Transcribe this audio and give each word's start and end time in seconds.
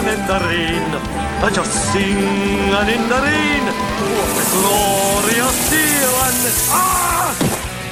I'm 0.00 0.08
in 0.08 0.26
the 0.26 0.40
rain. 0.48 0.90
I 1.44 1.50
just 1.52 1.92
singing 1.92 2.72
in 2.96 3.02
the 3.12 3.20
rain. 3.20 3.64
What 4.00 4.32
a 4.32 4.46
glorious 4.56 5.58
feeling. 5.68 6.40
Ah! 6.72 7.36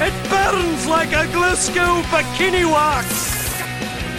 It 0.01 0.17
burns 0.33 0.87
like 0.87 1.13
a 1.13 1.31
Glasgow 1.31 2.01
bikini 2.09 2.65
wax. 2.65 3.13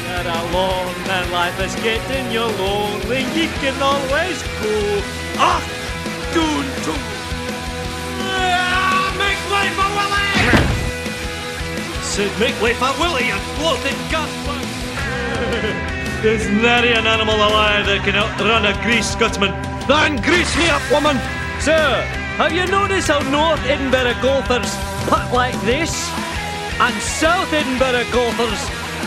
You're 0.05 0.21
alone 0.21 0.94
and 1.10 1.31
life 1.31 1.60
is 1.60 1.73
getting 1.81 2.31
you 2.31 2.46
lonely. 2.62 3.26
You 3.33 3.49
can 3.58 3.81
always 3.81 4.37
go. 4.62 5.01
Ah! 5.42 5.62
Doon 6.35 6.65
to. 6.85 6.94
Ah, 8.21 9.10
make 9.17 9.42
way 9.49 9.67
for 9.74 9.90
Willie! 9.97 10.37
Said 12.06 12.31
make 12.40 12.62
way 12.62 12.74
for 12.76 12.94
Willie 13.01 13.31
and 13.33 13.44
bloated 13.58 13.97
Gasper. 14.13 15.85
There's 16.22 16.49
nary 16.49 16.91
an 16.91 17.08
animal 17.08 17.36
alive 17.36 17.86
that 17.88 18.04
can 18.04 18.13
outrun 18.13 18.66
a 18.68 18.76
greased 18.84 19.14
Scotsman. 19.14 19.55
Then 19.88 20.20
grease 20.20 20.52
me 20.59 20.68
up, 20.68 20.84
woman. 20.92 21.16
Sir, 21.64 22.04
have 22.36 22.52
you 22.52 22.68
noticed 22.68 23.08
how 23.08 23.23
North 23.32 23.64
Edinburgh 23.64 24.20
golfers 24.22 24.76
putt 25.08 25.32
like 25.32 25.55
this? 25.64 25.95
And 26.76 26.94
South 27.00 27.48
Edinburgh 27.55 28.12
golfers 28.12 28.59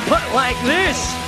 putt 0.09 0.25
like 0.33 0.57
this? 0.65 1.22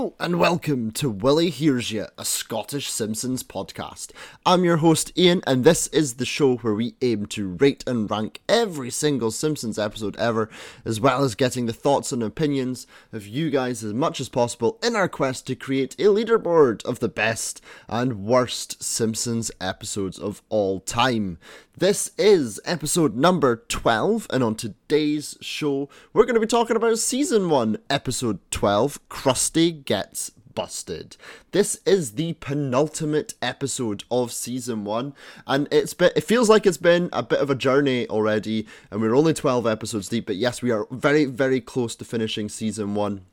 Hello 0.00 0.14
and 0.18 0.40
welcome 0.40 0.90
to 0.92 1.10
Willie 1.10 1.50
Hears 1.50 1.90
You, 1.90 2.06
a 2.16 2.24
Scottish 2.24 2.88
Simpsons 2.88 3.42
podcast. 3.42 4.12
I'm 4.46 4.64
your 4.64 4.78
host 4.78 5.12
Ian, 5.14 5.42
and 5.46 5.62
this 5.62 5.88
is 5.88 6.14
the 6.14 6.24
show 6.24 6.56
where 6.56 6.72
we 6.72 6.94
aim 7.02 7.26
to 7.26 7.48
rate 7.48 7.84
and 7.86 8.10
rank 8.10 8.40
every 8.48 8.88
single 8.88 9.30
Simpsons 9.30 9.78
episode 9.78 10.16
ever, 10.16 10.48
as 10.86 11.02
well 11.02 11.22
as 11.22 11.34
getting 11.34 11.66
the 11.66 11.74
thoughts 11.74 12.12
and 12.12 12.22
opinions 12.22 12.86
of 13.12 13.26
you 13.26 13.50
guys 13.50 13.84
as 13.84 13.92
much 13.92 14.20
as 14.20 14.30
possible 14.30 14.78
in 14.82 14.96
our 14.96 15.06
quest 15.06 15.46
to 15.48 15.54
create 15.54 15.92
a 15.98 16.04
leaderboard 16.04 16.82
of 16.86 17.00
the 17.00 17.08
best 17.10 17.60
and 17.86 18.24
worst 18.24 18.82
Simpsons 18.82 19.50
episodes 19.60 20.18
of 20.18 20.40
all 20.48 20.80
time. 20.80 21.36
This 21.80 22.10
is 22.18 22.60
episode 22.66 23.16
number 23.16 23.64
12, 23.68 24.26
and 24.28 24.44
on 24.44 24.54
today's 24.54 25.38
show, 25.40 25.88
we're 26.12 26.26
going 26.26 26.34
to 26.34 26.40
be 26.40 26.46
talking 26.46 26.76
about 26.76 26.98
season 26.98 27.48
1, 27.48 27.78
episode 27.88 28.38
12 28.50 29.08
Krusty 29.08 29.82
Gets 29.86 30.28
Busted. 30.54 31.16
This 31.52 31.80
is 31.86 32.12
the 32.12 32.34
penultimate 32.34 33.32
episode 33.40 34.04
of 34.10 34.30
season 34.30 34.84
1, 34.84 35.14
and 35.46 35.68
it's 35.70 35.94
been, 35.94 36.10
it 36.14 36.24
feels 36.24 36.50
like 36.50 36.66
it's 36.66 36.76
been 36.76 37.08
a 37.14 37.22
bit 37.22 37.40
of 37.40 37.48
a 37.48 37.54
journey 37.54 38.06
already, 38.08 38.66
and 38.90 39.00
we're 39.00 39.16
only 39.16 39.32
12 39.32 39.66
episodes 39.66 40.10
deep, 40.10 40.26
but 40.26 40.36
yes, 40.36 40.60
we 40.60 40.70
are 40.70 40.86
very, 40.90 41.24
very 41.24 41.62
close 41.62 41.96
to 41.96 42.04
finishing 42.04 42.50
season 42.50 42.94
1. 42.94 43.24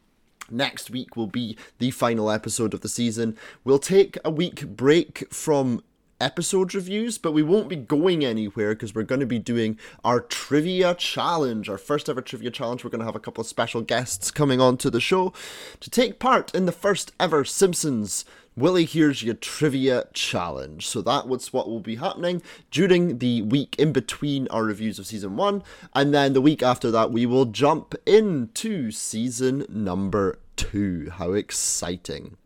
Next 0.50 0.90
week 0.90 1.18
will 1.18 1.28
be 1.28 1.58
the 1.80 1.92
final 1.92 2.32
episode 2.32 2.74
of 2.74 2.80
the 2.80 2.88
season. 2.88 3.38
We'll 3.66 3.78
take 3.78 4.18
a 4.24 4.32
week 4.32 4.66
break 4.66 5.28
from 5.34 5.84
episode 6.20 6.74
reviews, 6.74 7.18
but 7.18 7.32
we 7.32 7.44
won't 7.44 7.70
be 7.70 7.76
going 7.76 8.26
anywhere 8.26 8.74
because 8.74 8.94
we're 8.94 9.04
going 9.04 9.20
to 9.20 9.26
be 9.26 9.40
doing 9.40 9.78
our 10.04 10.20
trivia 10.20 10.94
challenge, 10.96 11.70
our 11.70 11.78
first 11.78 12.10
ever 12.10 12.22
trivia 12.22 12.52
challenge. 12.52 12.84
We're 12.84 12.90
going 12.90 13.00
to 13.00 13.06
have 13.06 13.16
a 13.16 13.20
couple 13.20 13.42
of 13.42 13.48
special 13.48 13.82
guests 13.82 14.32
coming 14.32 14.60
on 14.60 14.78
to 14.78 14.90
the 14.90 15.02
show 15.02 15.34
to 15.80 15.90
take 15.90 16.20
part 16.20 16.54
in 16.54 16.66
the 16.66 16.72
first 16.72 17.12
ever 17.20 17.44
Simpsons 17.46 18.26
Willie 18.58 18.86
Hears 18.86 19.22
You 19.22 19.36
Trivia 19.36 20.06
Challenge. 20.14 20.86
So 20.86 21.04
that 21.04 21.28
was 21.28 21.54
what 21.54 21.70
will 21.70 21.80
be 21.80 21.98
happening 21.98 22.42
during 22.72 23.20
the 23.20 23.44
week 23.44 23.76
in 23.78 23.94
between 23.94 24.48
our 24.48 24.64
reviews 24.64 24.98
of 24.98 25.06
season 25.06 25.38
one, 25.38 25.64
and 25.94 26.12
then 26.12 26.34
the 26.34 26.42
week 26.42 26.64
after 26.64 26.90
that, 26.90 27.12
we 27.12 27.28
will 27.28 27.46
jump 27.46 27.94
into 28.08 28.90
season 28.90 29.66
number 29.70 30.40
two. 30.56 31.12
How 31.12 31.34
exciting! 31.34 32.38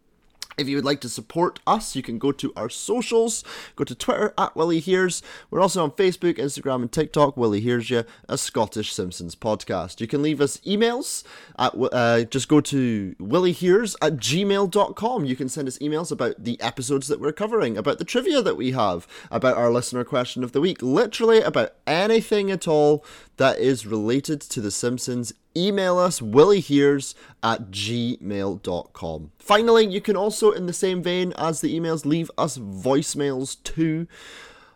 If 0.62 0.70
you 0.70 0.76
would 0.76 0.86
like 0.86 1.02
to 1.02 1.10
support 1.10 1.60
us, 1.66 1.96
you 1.96 2.04
can 2.04 2.20
go 2.20 2.32
to 2.32 2.54
our 2.56 2.70
socials. 2.70 3.44
Go 3.76 3.84
to 3.84 3.96
Twitter 3.96 4.32
at 4.38 4.56
Willie 4.56 4.80
Hears. 4.80 5.24
We're 5.50 5.60
also 5.60 5.84
on 5.84 5.92
Facebook, 5.92 6.38
Instagram, 6.38 6.84
and 6.84 6.92
TikTok. 6.92 7.36
Willie 7.36 7.62
Hears 7.62 7.90
You, 7.90 8.04
a 8.30 8.38
Scottish 8.38 8.94
Simpsons 8.94 9.36
podcast. 9.36 10.00
You 10.00 10.08
can 10.08 10.22
leave 10.22 10.40
us 10.40 10.58
emails. 10.58 11.24
At, 11.58 11.74
uh, 11.76 12.26
just 12.26 12.48
go 12.48 12.62
to 12.62 13.16
williehears 13.20 13.96
at 14.04 14.18
gmail.com. 14.18 15.26
You 15.26 15.36
can 15.36 15.50
send 15.50 15.68
us 15.68 15.80
emails 15.80 16.12
about 16.12 16.44
the 16.44 16.62
episodes 16.62 17.08
that 17.08 17.20
we're 17.20 17.32
covering, 17.32 17.76
about 17.76 17.98
the 17.98 18.06
trivia 18.06 18.44
that 18.44 18.56
we 18.56 18.72
have, 18.72 19.08
about 19.32 19.58
our 19.58 19.72
listener 19.72 20.04
question 20.04 20.44
of 20.44 20.52
the 20.52 20.62
week, 20.62 20.84
literally 20.84 21.42
about 21.42 21.74
anything 21.88 22.52
at 22.52 22.68
all 22.68 23.04
that 23.38 23.59
is 23.59 23.86
related 23.86 24.42
to 24.42 24.62
The 24.62 24.72
Simpsons 24.72 25.34
email 25.56 25.97
us 25.97 26.22
williehears 26.22 27.14
at 27.44 27.72
gmail.com 27.72 29.31
finally 29.38 29.86
you 29.86 30.00
can 30.00 30.16
also 30.16 30.52
in 30.52 30.66
the 30.66 30.74
same 30.74 31.03
vein 31.03 31.34
as 31.38 31.59
the 31.59 31.78
emails 31.78 32.06
leave 32.06 32.31
us 32.38 32.58
voicemails 32.58 33.62
too. 33.64 34.08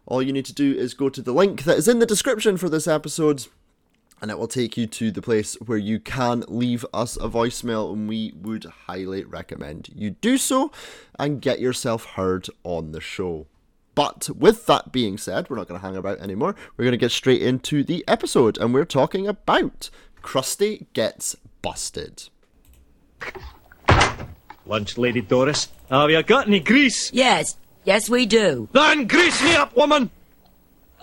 All 0.05 0.21
you 0.21 0.33
need 0.33 0.45
to 0.45 0.53
do 0.53 0.75
is 0.75 0.93
go 0.93 1.09
to 1.09 1.21
the 1.21 1.33
link 1.33 1.63
that 1.63 1.77
is 1.77 1.87
in 1.87 1.99
the 1.99 2.05
description 2.05 2.57
for 2.57 2.69
this 2.69 2.87
episode 2.87 3.47
and 4.21 4.31
it 4.31 4.37
will 4.37 4.47
take 4.47 4.77
you 4.77 4.87
to 4.87 5.11
the 5.11 5.21
place 5.21 5.55
where 5.55 5.77
you 5.77 5.99
can 5.99 6.43
leave 6.47 6.85
us 6.93 7.15
a 7.17 7.29
voicemail 7.29 7.93
and 7.93 8.07
we 8.07 8.33
would 8.41 8.65
highly 8.65 9.23
recommend 9.23 9.89
you 9.95 10.11
do 10.11 10.37
so 10.37 10.71
and 11.17 11.41
get 11.41 11.59
yourself 11.59 12.05
heard 12.05 12.47
on 12.63 12.91
the 12.91 13.01
show 13.01 13.47
but 13.95 14.29
with 14.35 14.65
that 14.67 14.91
being 14.91 15.17
said, 15.17 15.49
we're 15.49 15.55
not 15.55 15.67
going 15.67 15.79
to 15.79 15.85
hang 15.85 15.95
about 15.95 16.19
anymore. 16.19 16.55
We're 16.75 16.83
going 16.83 16.91
to 16.91 16.97
get 16.97 17.11
straight 17.11 17.41
into 17.41 17.83
the 17.83 18.03
episode, 18.07 18.57
and 18.57 18.73
we're 18.73 18.85
talking 18.85 19.27
about 19.27 19.89
Krusty 20.21 20.85
Gets 20.93 21.35
Busted. 21.61 22.29
Lunch, 24.65 24.97
Lady 24.97 25.21
Doris. 25.21 25.69
Have 25.89 26.09
you 26.09 26.21
got 26.23 26.47
any 26.47 26.59
grease? 26.59 27.11
Yes, 27.13 27.57
yes, 27.83 28.09
we 28.09 28.25
do. 28.25 28.67
Then 28.71 29.07
grease 29.07 29.41
me 29.43 29.55
up, 29.55 29.75
woman. 29.75 30.09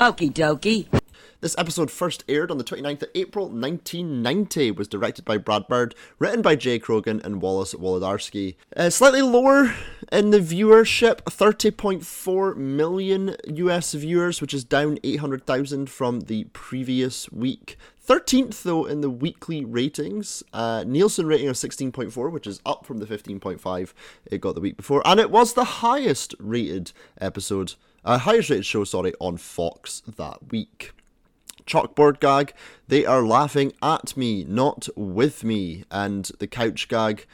Okie 0.00 0.32
dokie. 0.32 1.01
This 1.42 1.56
episode 1.58 1.90
first 1.90 2.22
aired 2.28 2.52
on 2.52 2.58
the 2.58 2.62
29th 2.62 3.02
of 3.02 3.08
April 3.16 3.46
1990, 3.46 4.70
was 4.70 4.86
directed 4.86 5.24
by 5.24 5.38
Brad 5.38 5.66
Bird, 5.66 5.92
written 6.20 6.40
by 6.40 6.54
Jay 6.54 6.78
Kogen 6.78 7.20
and 7.24 7.42
Wallace 7.42 7.74
Wolodarsky. 7.74 8.54
Uh, 8.76 8.90
slightly 8.90 9.22
lower 9.22 9.74
in 10.12 10.30
the 10.30 10.38
viewership, 10.38 11.16
30.4 11.22 12.56
million 12.56 13.34
US 13.44 13.92
viewers, 13.92 14.40
which 14.40 14.54
is 14.54 14.62
down 14.62 15.00
800,000 15.02 15.90
from 15.90 16.20
the 16.20 16.44
previous 16.52 17.28
week. 17.32 17.76
13th 18.06 18.62
though 18.62 18.84
in 18.84 19.00
the 19.00 19.10
weekly 19.10 19.64
ratings, 19.64 20.44
uh, 20.52 20.84
Nielsen 20.86 21.26
rating 21.26 21.48
of 21.48 21.56
16.4, 21.56 22.30
which 22.30 22.46
is 22.46 22.60
up 22.64 22.86
from 22.86 22.98
the 22.98 23.06
15.5 23.06 23.92
it 24.26 24.40
got 24.40 24.54
the 24.54 24.60
week 24.60 24.76
before, 24.76 25.02
and 25.04 25.18
it 25.18 25.32
was 25.32 25.54
the 25.54 25.64
highest 25.64 26.36
rated 26.38 26.92
episode, 27.20 27.74
uh, 28.04 28.18
highest 28.18 28.48
rated 28.48 28.64
show, 28.64 28.84
sorry, 28.84 29.12
on 29.18 29.36
Fox 29.36 30.02
that 30.06 30.52
week 30.52 30.92
chalkboard 31.66 32.20
gag. 32.20 32.52
They 32.88 33.04
are 33.04 33.22
laughing 33.22 33.72
at 33.82 34.16
me, 34.16 34.44
not 34.44 34.88
with 34.96 35.44
me. 35.44 35.84
And 35.90 36.30
the 36.38 36.46
couch 36.46 36.88
gag, 36.88 37.26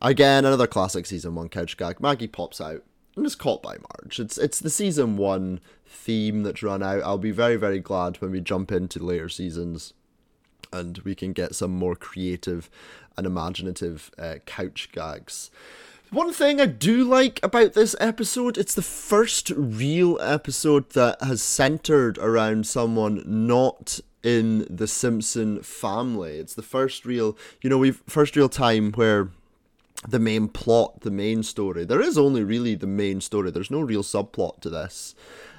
again, 0.00 0.44
another 0.44 0.66
classic 0.66 1.06
season 1.06 1.34
one 1.34 1.48
couch 1.48 1.76
gag. 1.76 2.00
Maggie 2.00 2.28
pops 2.28 2.60
out 2.60 2.82
and 3.16 3.26
is 3.26 3.34
caught 3.34 3.62
by 3.62 3.76
Marge. 3.76 4.20
It's 4.20 4.38
it's 4.38 4.60
the 4.60 4.70
season 4.70 5.16
one 5.16 5.60
theme 5.86 6.42
that's 6.42 6.62
run 6.62 6.82
out. 6.82 7.02
I'll 7.02 7.18
be 7.18 7.30
very 7.30 7.56
very 7.56 7.80
glad 7.80 8.20
when 8.20 8.30
we 8.30 8.40
jump 8.40 8.72
into 8.72 9.02
later 9.02 9.28
seasons 9.28 9.94
and 10.72 10.98
we 10.98 11.14
can 11.14 11.32
get 11.32 11.54
some 11.54 11.70
more 11.70 11.94
creative 11.94 12.68
and 13.16 13.26
imaginative 13.26 14.10
uh, 14.18 14.36
couch 14.44 14.88
gags. 14.92 15.50
One 16.14 16.32
thing 16.32 16.60
I 16.60 16.66
do 16.66 17.02
like 17.02 17.40
about 17.42 17.72
this 17.72 17.96
episode, 17.98 18.56
it's 18.56 18.72
the 18.72 18.82
first 18.82 19.50
real 19.50 20.16
episode 20.22 20.90
that 20.90 21.20
has 21.20 21.42
centered 21.42 22.18
around 22.18 22.68
someone 22.68 23.24
not 23.26 23.98
in 24.22 24.64
the 24.70 24.86
Simpson 24.86 25.60
family. 25.64 26.38
It's 26.38 26.54
the 26.54 26.62
first 26.62 27.04
real, 27.04 27.36
you 27.62 27.68
know, 27.68 27.78
we've 27.78 28.00
first 28.06 28.36
real 28.36 28.48
time 28.48 28.92
where 28.92 29.30
the 30.06 30.20
main 30.20 30.46
plot, 30.46 31.00
the 31.00 31.10
main 31.10 31.42
story. 31.42 31.84
There 31.84 32.00
is 32.00 32.16
only 32.16 32.44
really 32.44 32.76
the 32.76 32.86
main 32.86 33.20
story. 33.20 33.50
There's 33.50 33.68
no 33.68 33.80
real 33.80 34.04
subplot 34.04 34.60
to 34.60 34.70
this. 34.70 35.16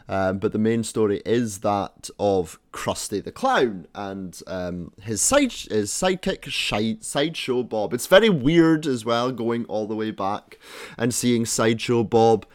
Um, 0.08 0.38
but 0.38 0.52
the 0.52 0.60
main 0.60 0.84
story 0.84 1.22
is 1.26 1.60
that 1.60 2.10
of 2.20 2.60
Krusty 2.72 3.24
the 3.24 3.32
Clown 3.32 3.88
and 3.96 4.40
um, 4.46 4.92
his 5.02 5.22
side 5.22 5.52
his 5.52 5.92
sidekick 5.92 6.46
Shi- 6.46 7.00
Sideshow 7.02 7.64
Bob. 7.64 7.94
It's 7.94 8.08
very 8.08 8.30
weird 8.30 8.86
as 8.86 9.04
well, 9.04 9.32
going 9.32 9.66
all 9.66 9.88
the 9.88 9.96
way 9.96 10.12
back 10.12 10.60
and 10.98 11.14
seeing 11.14 11.46
Sideshow 11.46 12.04
Bob 12.04 12.46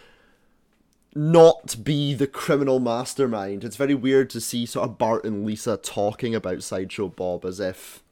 not 1.13 1.83
be 1.83 2.15
the 2.15 2.29
criminal 2.29 2.79
mastermind. 2.79 3.65
It's 3.65 3.77
very 3.77 3.95
weird 3.95 4.31
to 4.31 4.41
see 4.41 4.65
sort 4.65 4.89
of 4.89 4.99
Bart 4.99 5.25
and 5.25 5.45
Lisa 5.45 5.77
talking 5.77 6.37
about 6.37 6.63
Sideshow 6.63 7.09
Bob 7.09 7.45
as 7.45 7.59
if 7.59 8.03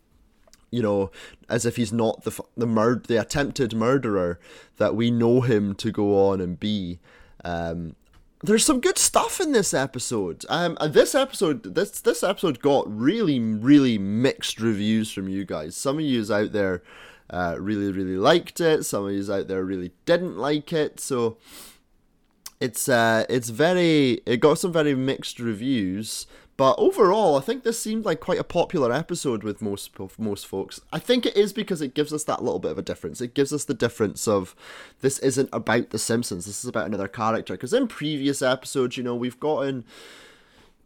you 0.71 0.83
know, 0.83 1.11
as 1.49 1.65
if 1.65 1.77
he's 1.77 1.93
not 1.93 2.25
the 2.25 2.41
the 2.57 2.67
mur- 2.67 3.03
the 3.07 3.21
attempted 3.21 3.75
murderer 3.75 4.39
that 4.77 4.95
we 4.95 5.11
know 5.11 5.41
him 5.43 5.75
to 5.77 5.93
go 5.93 6.29
on 6.29 6.41
and 6.41 6.59
be. 6.59 6.99
Um, 7.45 7.95
there's 8.43 8.65
some 8.65 8.81
good 8.81 8.99
stuff 8.99 9.41
in 9.41 9.53
this 9.53 9.75
episode. 9.75 10.45
Um, 10.49 10.79
this 10.89 11.15
episode, 11.15 11.75
this 11.75 12.01
this 12.01 12.23
episode 12.23 12.61
got 12.61 12.85
really, 12.89 13.41
really 13.41 13.99
mixed 13.99 14.61
reviews 14.61 15.11
from 15.11 15.29
you 15.29 15.45
guys. 15.45 15.77
Some 15.77 15.97
of 15.97 16.05
you 16.05 16.33
out 16.33 16.53
there 16.53 16.83
uh, 17.31 17.57
really, 17.59 17.91
really 17.91 18.17
liked 18.17 18.61
it. 18.61 18.85
Some 18.85 19.07
of 19.07 19.13
you 19.13 19.33
out 19.33 19.49
there 19.49 19.65
really 19.65 19.93
didn't 20.07 20.39
like 20.39 20.73
it. 20.73 21.01
So 21.01 21.39
it's 22.61 22.89
uh, 22.89 23.25
it's 23.29 23.49
very, 23.49 24.21
it 24.25 24.39
got 24.39 24.59
some 24.59 24.73
very 24.73 24.95
mixed 24.95 25.41
reviews. 25.41 26.27
But 26.59 26.75
overall, 26.77 27.37
I 27.37 27.41
think 27.41 27.63
this 27.63 27.79
seemed 27.79 28.05
like 28.05 28.19
quite 28.19 28.41
a 28.41 28.45
popular 28.45 28.93
episode 28.93 29.45
with 29.45 29.63
most 29.63 29.93
most 30.19 30.45
folks. 30.45 30.81
I 30.93 30.99
think 30.99 31.25
it 31.25 31.37
is 31.37 31.53
because 31.53 31.81
it 31.81 31.95
gives 31.95 32.13
us 32.13 32.25
that 32.25 32.43
little 32.43 32.59
bit 32.59 32.73
of 32.73 32.79
a 32.79 32.83
difference. 32.83 33.21
It 33.21 33.33
gives 33.33 33.53
us 33.53 33.63
the 33.63 33.75
difference 33.75 34.27
of 34.27 34.57
this 35.01 35.21
isn't 35.21 35.51
about 35.53 35.91
the 35.91 36.01
Simpsons. 36.01 36.47
This 36.47 36.65
is 36.65 36.69
about 36.69 36.89
another 36.89 37.07
character. 37.07 37.55
Because 37.55 37.73
in 37.73 37.87
previous 37.87 38.43
episodes, 38.43 38.97
you 38.97 39.05
know, 39.05 39.15
we've 39.15 39.39
gotten 39.39 39.85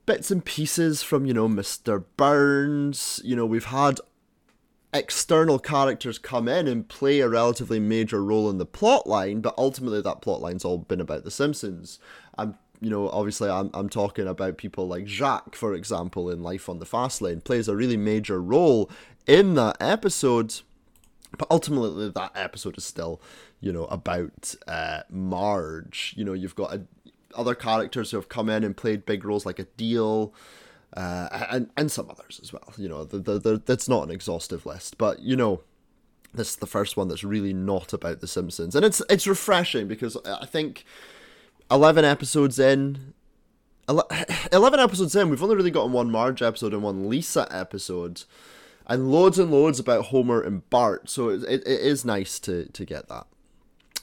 bits 0.04 0.30
and 0.30 0.44
pieces 0.44 1.02
from 1.02 1.24
you 1.24 1.32
know 1.32 1.48
Mr. 1.48 2.04
Burns. 2.18 3.22
You 3.24 3.34
know, 3.34 3.46
we've 3.46 3.64
had 3.64 3.98
external 4.92 5.58
characters 5.58 6.18
come 6.18 6.48
in 6.48 6.68
and 6.68 6.86
play 6.86 7.20
a 7.20 7.30
relatively 7.30 7.80
major 7.80 8.22
role 8.22 8.50
in 8.50 8.58
the 8.58 8.66
plot 8.66 9.06
line, 9.06 9.40
but 9.40 9.54
ultimately 9.56 10.02
that 10.02 10.20
plot 10.20 10.42
line's 10.42 10.66
all 10.66 10.76
been 10.76 11.00
about 11.00 11.24
the 11.24 11.30
Simpsons. 11.30 11.98
I'm 12.36 12.58
you 12.82 12.90
know, 12.90 13.08
obviously 13.10 13.48
I'm, 13.48 13.70
I'm 13.74 13.88
talking 13.88 14.26
about 14.26 14.58
people 14.58 14.88
like 14.88 15.06
Jacques, 15.06 15.54
for 15.54 15.72
example, 15.72 16.28
in 16.28 16.42
Life 16.42 16.68
on 16.68 16.80
the 16.80 16.84
Fast 16.84 17.22
Lane, 17.22 17.40
plays 17.40 17.68
a 17.68 17.76
really 17.76 17.96
major 17.96 18.42
role 18.42 18.90
in 19.24 19.54
that 19.54 19.76
episode. 19.80 20.60
But 21.38 21.46
ultimately, 21.48 22.10
that 22.10 22.32
episode 22.34 22.76
is 22.76 22.84
still, 22.84 23.22
you 23.60 23.72
know, 23.72 23.84
about 23.84 24.56
uh, 24.66 25.02
Marge. 25.08 26.12
You 26.16 26.24
know, 26.24 26.32
you've 26.32 26.56
got 26.56 26.74
a, 26.74 26.82
other 27.36 27.54
characters 27.54 28.10
who 28.10 28.16
have 28.16 28.28
come 28.28 28.50
in 28.50 28.64
and 28.64 28.76
played 28.76 29.06
big 29.06 29.24
roles, 29.24 29.46
like 29.46 29.58
Adil, 29.58 30.32
uh, 30.96 31.46
and 31.50 31.70
and 31.76 31.90
some 31.90 32.10
others 32.10 32.40
as 32.42 32.52
well. 32.52 32.74
You 32.76 32.88
know, 32.88 33.04
the, 33.04 33.18
the, 33.18 33.38
the, 33.38 33.62
that's 33.64 33.88
not 33.88 34.02
an 34.02 34.10
exhaustive 34.10 34.66
list, 34.66 34.98
but 34.98 35.20
you 35.20 35.36
know, 35.36 35.62
this 36.34 36.50
is 36.50 36.56
the 36.56 36.66
first 36.66 36.96
one 36.96 37.06
that's 37.06 37.24
really 37.24 37.54
not 37.54 37.92
about 37.92 38.20
the 38.20 38.26
Simpsons, 38.26 38.74
and 38.74 38.84
it's 38.84 39.00
it's 39.08 39.26
refreshing 39.28 39.86
because 39.86 40.16
I 40.26 40.46
think 40.46 40.84
11 41.70 42.04
episodes 42.04 42.58
in 42.58 43.14
11 44.52 44.80
episodes 44.80 45.14
in 45.16 45.28
we've 45.28 45.42
only 45.42 45.56
really 45.56 45.70
gotten 45.70 45.92
one 45.92 46.10
marge 46.10 46.40
episode 46.40 46.72
and 46.72 46.82
one 46.82 47.08
lisa 47.08 47.46
episode 47.50 48.22
and 48.86 49.10
loads 49.10 49.38
and 49.38 49.50
loads 49.50 49.78
about 49.78 50.06
homer 50.06 50.40
and 50.40 50.68
bart 50.70 51.10
so 51.10 51.28
it, 51.30 51.42
it, 51.44 51.66
it 51.66 51.80
is 51.80 52.04
nice 52.04 52.38
to 52.38 52.66
to 52.72 52.84
get 52.84 53.08
that 53.08 53.26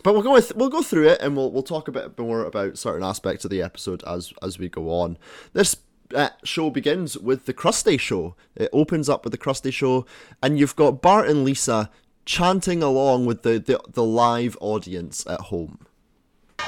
but 0.02 0.14
we'll 0.14 0.24
go 0.24 0.32
with, 0.32 0.56
we'll 0.56 0.70
go 0.70 0.82
through 0.82 1.08
it 1.08 1.22
and 1.22 1.36
we'll 1.36 1.52
we'll 1.52 1.64
talk 1.64 1.88
a 1.88 1.92
bit 1.92 2.18
more 2.18 2.44
about 2.44 2.78
certain 2.78 3.04
aspects 3.04 3.46
of 3.46 3.52
the 3.52 3.62
episode 3.62 4.04
as 4.06 4.34
as 4.42 4.60
we 4.60 4.70
go 4.70 4.90
on 4.90 5.18
this 5.54 5.76
uh, 6.16 6.30
show 6.44 6.70
begins 6.70 7.18
with 7.18 7.46
the 7.46 7.54
Krusty 7.54 8.00
Show. 8.00 8.36
It 8.56 8.70
opens 8.74 9.10
up 9.10 9.24
with 9.24 9.32
the 9.32 9.38
Krusty 9.38 9.72
Show, 9.72 10.06
and 10.42 10.58
you've 10.58 10.76
got 10.76 11.02
Bart 11.02 11.30
and 11.30 11.44
Lisa 11.44 11.90
chanting 12.26 12.84
along 12.84 13.26
with 13.26 13.44
the, 13.44 13.60
the, 13.60 13.80
the 13.90 14.04
live 14.04 14.58
audience 14.62 15.26
at 15.28 15.40
home. 15.40 15.86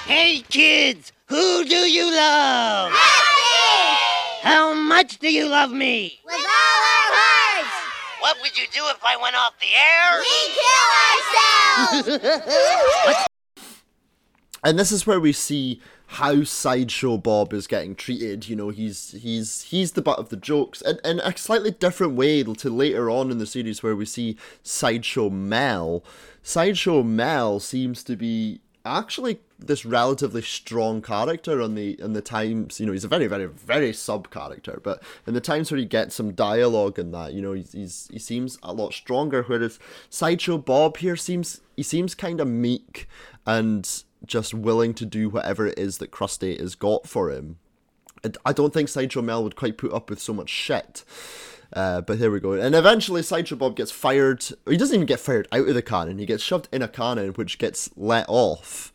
Hey 0.05 0.41
kids, 0.49 1.11
who 1.27 1.63
do 1.63 1.75
you 1.75 2.11
love? 2.11 2.91
Happy! 2.91 3.97
How 4.41 4.73
much 4.73 5.19
do 5.19 5.31
you 5.31 5.47
love 5.47 5.71
me? 5.71 6.19
With 6.25 6.33
all 6.33 6.41
our 6.41 7.11
hearts! 7.13 7.69
What 8.19 8.37
would 8.41 8.57
you 8.57 8.65
do 8.73 8.81
if 8.87 8.97
I 9.05 9.15
went 9.21 9.35
off 9.35 9.53
the 9.59 9.67
air? 9.77 10.21
We 10.21 10.49
kill 12.09 12.17
ourselves! 13.07 13.27
and 14.63 14.79
this 14.79 14.91
is 14.91 15.05
where 15.05 15.19
we 15.19 15.33
see 15.33 15.79
how 16.07 16.43
sideshow 16.43 17.17
bob 17.17 17.53
is 17.53 17.67
getting 17.67 17.95
treated 17.95 18.49
you 18.49 18.55
know 18.55 18.67
he's 18.67 19.11
he's 19.21 19.61
he's 19.63 19.93
the 19.93 20.01
butt 20.01 20.19
of 20.19 20.27
the 20.27 20.35
jokes 20.35 20.81
and 20.81 20.99
in 21.05 21.21
a 21.21 21.37
slightly 21.37 21.71
different 21.71 22.13
way 22.15 22.43
to 22.43 22.69
later 22.69 23.09
on 23.09 23.31
in 23.31 23.37
the 23.37 23.45
series 23.45 23.81
where 23.81 23.95
we 23.95 24.05
see 24.05 24.35
sideshow 24.61 25.29
mel 25.29 26.03
sideshow 26.43 27.01
mel 27.01 27.61
seems 27.61 28.03
to 28.03 28.17
be 28.17 28.59
actually 28.83 29.39
this 29.59 29.85
relatively 29.85 30.41
strong 30.41 31.01
character 31.01 31.61
on 31.61 31.75
the 31.75 31.99
in 32.01 32.13
the 32.13 32.21
times 32.21 32.79
you 32.79 32.85
know 32.85 32.91
he's 32.91 33.03
a 33.03 33.07
very 33.07 33.27
very 33.27 33.45
very 33.45 33.93
sub 33.93 34.31
character 34.31 34.79
but 34.83 35.03
in 35.27 35.35
the 35.35 35.41
times 35.41 35.69
where 35.69 35.77
he 35.77 35.85
gets 35.85 36.15
some 36.15 36.31
dialogue 36.33 36.97
and 36.97 37.13
that 37.13 37.31
you 37.33 37.41
know 37.41 37.53
he's, 37.53 37.73
he's 37.73 38.09
he 38.11 38.17
seems 38.17 38.57
a 38.63 38.73
lot 38.73 38.91
stronger 38.91 39.43
whereas 39.43 39.77
sideshow 40.09 40.57
bob 40.57 40.97
here 40.97 41.15
seems 41.15 41.61
he 41.75 41.83
seems 41.83 42.15
kind 42.15 42.41
of 42.41 42.47
meek 42.47 43.07
and 43.45 44.03
just 44.25 44.53
willing 44.53 44.93
to 44.93 45.05
do 45.05 45.29
whatever 45.29 45.67
it 45.67 45.77
is 45.77 45.97
that 45.97 46.11
krusty 46.11 46.59
has 46.59 46.75
got 46.75 47.07
for 47.07 47.31
him. 47.31 47.57
I 48.45 48.53
don't 48.53 48.71
think 48.71 48.87
sideshow 48.87 49.23
mel 49.23 49.43
would 49.43 49.55
quite 49.55 49.79
put 49.79 49.93
up 49.93 50.09
with 50.09 50.19
so 50.19 50.33
much 50.33 50.49
shit 50.49 51.03
uh, 51.73 52.01
but 52.01 52.17
here 52.17 52.31
we 52.31 52.39
go. 52.39 52.53
And 52.53 52.75
eventually, 52.75 53.23
Sideshow 53.23 53.55
Bob 53.55 53.75
gets 53.75 53.91
fired. 53.91 54.45
He 54.67 54.77
doesn't 54.77 54.95
even 54.95 55.05
get 55.05 55.19
fired 55.19 55.47
out 55.51 55.67
of 55.67 55.75
the 55.75 55.81
cannon. 55.81 56.19
He 56.19 56.25
gets 56.25 56.43
shoved 56.43 56.67
in 56.71 56.81
a 56.81 56.87
cannon, 56.87 57.29
which 57.33 57.57
gets 57.57 57.89
let 57.95 58.25
off 58.27 58.91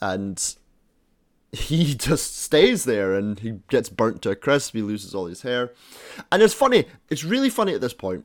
and 0.00 0.56
he 1.52 1.94
just 1.94 2.36
stays 2.36 2.84
there 2.84 3.14
and 3.14 3.40
he 3.40 3.60
gets 3.68 3.88
burnt 3.88 4.22
to 4.22 4.30
a 4.30 4.36
crisp. 4.36 4.74
He 4.74 4.82
loses 4.82 5.14
all 5.14 5.26
his 5.26 5.42
hair. 5.42 5.72
And 6.30 6.42
it's 6.42 6.54
funny, 6.54 6.86
it's 7.08 7.24
really 7.24 7.50
funny 7.50 7.74
at 7.74 7.80
this 7.80 7.94
point 7.94 8.24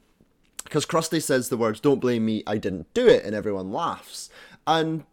because 0.64 0.86
Krusty 0.86 1.22
says 1.22 1.50
the 1.50 1.58
words, 1.58 1.80
Don't 1.80 2.02
blame 2.02 2.26
me, 2.26 2.44
I 2.46 2.58
didn't 2.58 2.94
do 2.94 3.08
it, 3.08 3.24
and 3.24 3.34
everyone 3.34 3.72
laughs. 3.72 4.30
And, 4.68 5.06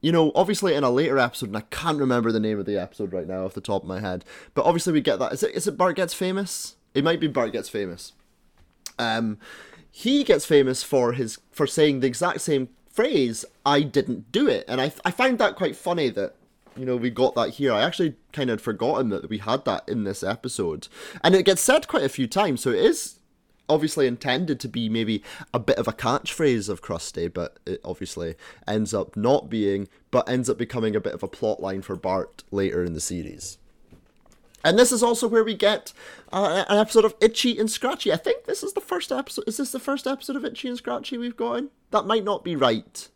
you 0.00 0.12
know, 0.12 0.32
obviously 0.34 0.74
in 0.74 0.84
a 0.84 0.90
later 0.90 1.18
episode, 1.18 1.50
and 1.50 1.56
I 1.56 1.62
can't 1.70 2.00
remember 2.00 2.32
the 2.32 2.40
name 2.40 2.58
of 2.58 2.66
the 2.66 2.78
episode 2.78 3.12
right 3.12 3.26
now 3.26 3.44
off 3.44 3.54
the 3.54 3.60
top 3.60 3.82
of 3.82 3.88
my 3.88 4.00
head, 4.00 4.24
but 4.54 4.64
obviously 4.64 4.92
we 4.92 5.00
get 5.00 5.18
that. 5.18 5.32
Is 5.32 5.42
it, 5.42 5.54
is 5.54 5.66
it 5.66 5.76
Bart 5.76 5.96
Gets 5.96 6.14
Famous? 6.14 6.76
It 6.94 7.04
might 7.04 7.20
be 7.20 7.28
Bart 7.28 7.52
Gets 7.52 7.68
Famous. 7.68 8.12
Um, 8.98 9.38
he 9.90 10.24
gets 10.24 10.44
famous 10.44 10.82
for 10.82 11.12
his 11.12 11.38
for 11.50 11.66
saying 11.66 12.00
the 12.00 12.06
exact 12.06 12.40
same 12.40 12.68
phrase, 12.98 13.44
I 13.64 13.82
didn't 13.82 14.32
do 14.32 14.48
it. 14.48 14.64
And 14.66 14.80
I, 14.80 14.92
I 15.04 15.12
find 15.12 15.38
that 15.38 15.54
quite 15.54 15.76
funny 15.76 16.08
that, 16.10 16.34
you 16.76 16.84
know, 16.84 16.96
we 16.96 17.10
got 17.10 17.36
that 17.36 17.50
here. 17.50 17.72
I 17.72 17.82
actually 17.82 18.16
kind 18.32 18.50
of 18.50 18.60
forgotten 18.60 19.10
that 19.10 19.28
we 19.28 19.38
had 19.38 19.64
that 19.66 19.88
in 19.88 20.02
this 20.02 20.24
episode. 20.24 20.88
And 21.22 21.36
it 21.36 21.44
gets 21.44 21.62
said 21.62 21.86
quite 21.86 22.02
a 22.02 22.08
few 22.08 22.26
times, 22.26 22.60
so 22.60 22.70
it 22.70 22.80
is 22.80 23.20
obviously 23.68 24.08
intended 24.08 24.58
to 24.58 24.68
be 24.68 24.88
maybe 24.88 25.22
a 25.54 25.60
bit 25.60 25.78
of 25.78 25.86
a 25.86 25.92
catchphrase 25.92 26.68
of 26.68 26.82
Krusty, 26.82 27.32
but 27.32 27.58
it 27.66 27.80
obviously 27.84 28.34
ends 28.66 28.92
up 28.92 29.16
not 29.16 29.48
being, 29.48 29.88
but 30.10 30.28
ends 30.28 30.50
up 30.50 30.58
becoming 30.58 30.96
a 30.96 31.00
bit 31.00 31.14
of 31.14 31.22
a 31.22 31.28
plot 31.28 31.60
line 31.60 31.82
for 31.82 31.94
Bart 31.94 32.42
later 32.50 32.82
in 32.82 32.94
the 32.94 33.00
series. 33.00 33.58
And 34.64 34.78
this 34.78 34.92
is 34.92 35.02
also 35.02 35.28
where 35.28 35.44
we 35.44 35.54
get 35.54 35.92
uh, 36.32 36.64
an 36.68 36.78
episode 36.78 37.04
of 37.04 37.14
Itchy 37.20 37.58
and 37.58 37.70
Scratchy. 37.70 38.12
I 38.12 38.16
think 38.16 38.44
this 38.44 38.62
is 38.62 38.72
the 38.72 38.80
first 38.80 39.12
episode. 39.12 39.44
Is 39.46 39.56
this 39.58 39.72
the 39.72 39.78
first 39.78 40.06
episode 40.06 40.36
of 40.36 40.44
Itchy 40.44 40.68
and 40.68 40.76
Scratchy 40.76 41.16
we've 41.16 41.36
gotten? 41.36 41.70
That 41.90 42.06
might 42.06 42.24
not 42.24 42.44
be 42.44 42.56
right. 42.56 43.08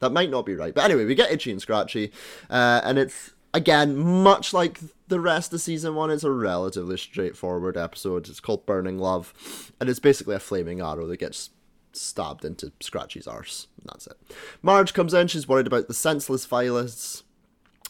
That 0.00 0.12
might 0.12 0.30
not 0.30 0.46
be 0.46 0.54
right. 0.54 0.74
But 0.74 0.84
anyway, 0.84 1.04
we 1.04 1.14
get 1.14 1.30
Itchy 1.30 1.50
and 1.50 1.60
Scratchy. 1.60 2.12
Uh, 2.48 2.80
and 2.82 2.98
it's, 2.98 3.34
again, 3.52 3.96
much 3.96 4.52
like 4.52 4.80
the 5.08 5.20
rest 5.20 5.52
of 5.52 5.60
season 5.60 5.94
one, 5.94 6.10
it's 6.10 6.24
a 6.24 6.30
relatively 6.30 6.96
straightforward 6.96 7.76
episode. 7.76 8.28
It's 8.28 8.40
called 8.40 8.66
Burning 8.66 8.98
Love. 8.98 9.72
And 9.80 9.88
it's 9.88 10.00
basically 10.00 10.34
a 10.34 10.40
flaming 10.40 10.80
arrow 10.80 11.06
that 11.06 11.18
gets 11.18 11.50
stabbed 11.92 12.44
into 12.44 12.72
Scratchy's 12.80 13.26
arse. 13.26 13.68
And 13.80 13.90
that's 13.90 14.06
it. 14.06 14.16
Marge 14.62 14.92
comes 14.94 15.14
in. 15.14 15.28
She's 15.28 15.48
worried 15.48 15.66
about 15.66 15.88
the 15.88 15.94
senseless 15.94 16.46
violence 16.46 17.22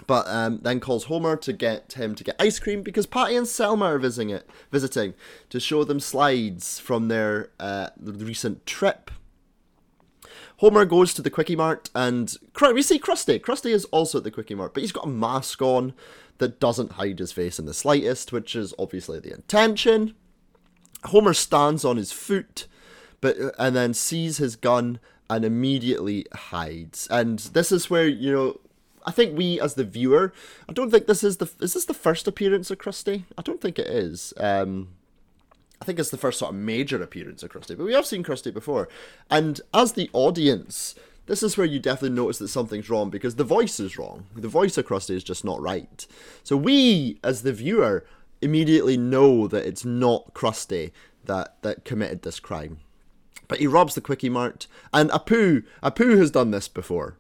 but 0.07 0.27
um, 0.29 0.61
then 0.63 0.81
calls 0.81 1.05
Homer 1.05 1.37
to 1.37 1.53
get 1.53 1.95
him 1.95 2.15
to 2.15 2.25
get 2.25 2.37
ice 2.39 2.59
cream 2.59 2.83
because 2.83 3.07
Patty 3.07 3.37
and 3.37 3.49
Selma 3.49 3.87
are 3.87 3.99
visiting 3.99 4.31
it, 4.31 4.49
visiting 4.71 5.15
to 5.51 5.59
show 5.59 5.85
them 5.85 6.01
slides 6.01 6.79
from 6.79 7.09
their 7.09 7.51
uh, 7.59 7.89
recent 8.01 8.67
trip. 8.67 9.11
Homer 10.59 10.85
goes 10.85 11.13
to 11.15 11.23
the 11.23 11.31
Kwik-E-Mart 11.31 11.91
and 11.95 12.35
we 12.61 12.83
see 12.83 12.99
Krusty. 12.99 13.41
Krusty 13.41 13.73
is 13.73 13.85
also 13.87 14.19
at 14.19 14.25
the 14.25 14.31
Kwik-E-Mart, 14.31 14.75
but 14.75 14.83
he's 14.83 14.93
got 14.93 15.05
a 15.05 15.09
mask 15.09 15.61
on 15.61 15.93
that 16.39 16.61
doesn't 16.61 16.93
hide 16.93 17.19
his 17.19 17.33
face 17.33 17.59
in 17.59 17.67
the 17.67 17.75
slightest, 17.75 18.33
which 18.33 18.55
is 18.55 18.75
obviously 18.79 19.19
the 19.21 19.33
intention. 19.33 20.15
Homer 21.05 21.35
stands 21.35 21.85
on 21.85 21.97
his 21.97 22.13
foot, 22.13 22.67
but 23.21 23.37
and 23.59 23.77
then 23.77 23.95
sees 23.95 24.39
his 24.39 24.57
gun 24.57 24.99
and 25.29 25.45
immediately 25.45 26.27
hides. 26.35 27.07
And 27.11 27.39
this 27.39 27.73
is 27.73 27.91
where 27.91 28.09
you 28.09 28.33
know 28.33 28.61
I 29.07 29.13
think 29.13 29.37
we, 29.37 29.61
as 29.61 29.75
the 29.75 29.85
viewer, 29.85 30.33
I 30.69 30.73
don't 30.73 30.91
think 30.91 31.07
this 31.07 31.23
is 31.23 31.37
the 31.37 31.49
is 31.61 31.75
this 31.75 31.85
the 31.85 31.95
first 31.95 32.27
appearance 32.27 32.71
of 32.71 32.79
Krusty? 32.79 33.25
I 33.39 33.43
don't 33.43 33.61
think 33.61 33.79
it 33.79 33.87
is. 33.87 34.35
Um, 34.37 34.89
I 35.81 35.85
think 35.85 35.99
it's 35.99 36.11
the 36.11 36.17
first 36.17 36.39
sort 36.39 36.53
of 36.53 36.61
major 36.61 37.01
appearance 37.03 37.43
of 37.43 37.53
Krusty, 37.53 37.77
but 37.77 37.85
we 37.85 37.93
have 37.93 38.07
seen 38.07 38.25
Krusty 38.25 38.53
before. 38.53 38.89
And 39.31 39.61
as 39.73 39.93
the 39.93 40.11
audience, 40.13 40.95
this 41.27 41.43
is 41.43 41.57
where 41.57 41.67
you 41.67 41.79
definitely 41.79 42.17
notice 42.17 42.39
that 42.39 42.49
something's 42.49 42.89
wrong 42.91 43.11
because 43.11 43.37
the 43.37 43.45
voice 43.45 43.79
is 43.79 43.99
wrong. 43.99 44.27
The 44.35 44.49
voice 44.49 44.79
of 44.79 44.87
Krusty 44.87 45.15
is 45.15 45.25
just 45.25 45.45
not 45.45 45.61
right. 45.61 46.07
So 46.43 46.57
we, 46.57 47.19
as 47.23 47.43
the 47.43 47.53
viewer, 47.53 48.07
immediately 48.41 48.97
know 48.97 49.47
that 49.49 49.67
it's 49.67 49.85
not 49.85 50.35
Krusty 50.35 50.93
that 51.25 51.57
that 51.63 51.85
committed 51.85 52.23
this 52.23 52.41
crime. 52.41 52.79
But 53.49 53.59
he 53.59 53.67
robs 53.67 53.95
the 53.95 54.01
Kwik-E-Mart, 54.01 54.67
and 54.93 55.11
Apu, 55.11 55.65
Apu 55.83 56.19
has 56.19 56.33
done 56.33 56.51
this 56.51 56.67
before. 56.67 57.17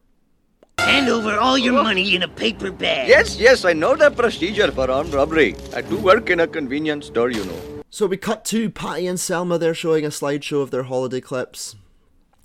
Hand 0.78 1.08
over 1.08 1.36
all 1.38 1.56
your 1.56 1.82
money 1.82 2.14
in 2.14 2.22
a 2.22 2.28
paper 2.28 2.70
bag. 2.70 3.08
Yes, 3.08 3.38
yes, 3.38 3.64
I 3.64 3.72
know 3.72 3.96
the 3.96 4.10
procedure 4.10 4.70
for 4.70 4.90
armed 4.90 5.14
robbery. 5.14 5.56
I 5.74 5.80
do 5.80 5.96
work 5.96 6.28
in 6.28 6.40
a 6.40 6.46
convenience 6.46 7.06
store, 7.06 7.30
you 7.30 7.44
know. 7.44 7.82
So 7.88 8.06
we 8.06 8.18
cut 8.18 8.44
to 8.46 8.68
Patty 8.68 9.06
and 9.06 9.18
Selma. 9.18 9.56
They're 9.56 9.72
showing 9.74 10.04
a 10.04 10.08
slideshow 10.10 10.60
of 10.60 10.70
their 10.70 10.82
holiday 10.82 11.22
clips. 11.22 11.76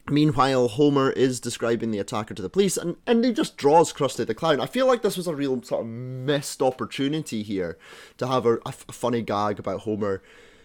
Meanwhile, 0.10 0.70
Homer 0.70 1.12
is 1.12 1.40
describing 1.42 1.92
the 1.92 2.00
attacker 2.00 2.34
to 2.34 2.42
the 2.42 2.50
police, 2.50 2.78
and, 2.78 2.96
and 3.06 3.24
he 3.24 3.34
just 3.34 3.58
draws 3.58 3.92
Krusty 3.92 4.26
the 4.26 4.34
Clown. 4.34 4.62
I 4.62 4.66
feel 4.66 4.88
like 4.88 5.02
this 5.02 5.18
was 5.18 5.28
a 5.28 5.36
real 5.36 5.62
sort 5.62 5.82
of 5.82 5.88
missed 5.88 6.62
opportunity 6.62 7.44
here 7.44 7.78
to 8.18 8.28
have 8.28 8.46
a, 8.46 8.56
a 8.56 8.68
f- 8.68 8.86
a 8.88 8.94
funny 8.94 9.22
gag 9.22 9.60
about 9.60 9.82
Homer, 9.82 10.24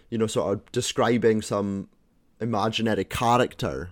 you 0.09 0.19
know, 0.19 0.27
sort 0.29 0.53
of 0.53 0.73
describing 0.73 1.43
some 1.43 1.89
imaginary 2.41 3.05
character. 3.05 3.91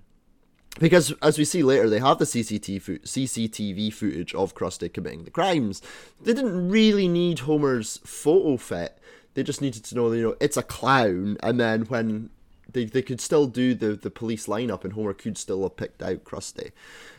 Because 0.81 1.13
as 1.23 1.39
we 1.39 1.45
see 1.45 1.63
later, 1.63 1.89
they 1.89 2.01
have 2.01 2.19
the 2.19 2.25
CCTV, 2.25 2.83
fo- 2.83 2.93
CCTV 2.95 3.93
footage 3.93 4.35
of 4.35 4.55
Krusty 4.55 4.93
committing 4.93 5.25
the 5.25 5.31
crimes. 5.31 5.81
They 6.21 6.35
didn't 6.35 6.69
really 6.69 7.07
need 7.07 7.41
Homer's 7.41 7.99
photo 8.05 8.57
fit. 8.57 8.99
They 9.35 9.43
just 9.43 9.61
needed 9.61 9.85
to 9.85 9.95
know, 9.95 10.13
you 10.13 10.23
know, 10.23 10.37
it's 10.41 10.57
a 10.57 10.63
clown, 10.63 11.37
and 11.43 11.59
then 11.59 11.83
when 11.83 12.31
they, 12.73 12.85
they 12.85 13.03
could 13.03 13.21
still 13.21 13.47
do 13.47 13.75
the, 13.75 13.95
the 13.95 14.11
police 14.11 14.47
lineup 14.47 14.85
and 14.85 14.93
Homer 14.93 15.15
could 15.15 15.39
still 15.39 15.63
have 15.63 15.77
picked 15.77 16.03
out 16.03 16.25
Krusty. 16.25 16.73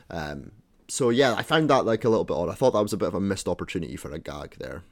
Um, 0.10 0.52
so 0.88 1.10
yeah, 1.10 1.34
I 1.36 1.44
found 1.44 1.70
that 1.70 1.86
like 1.86 2.06
a 2.06 2.10
little 2.10 2.26
bit 2.26 2.36
odd. 2.36 2.50
I 2.50 2.54
thought 2.54 2.72
that 2.72 2.82
was 2.82 2.94
a 2.94 2.98
bit 2.98 3.08
of 3.08 3.16
a 3.16 3.20
missed 3.20 3.48
opportunity 3.48 3.96
for 3.96 4.12
a 4.12 4.20
gag 4.20 4.56
there. 4.60 4.84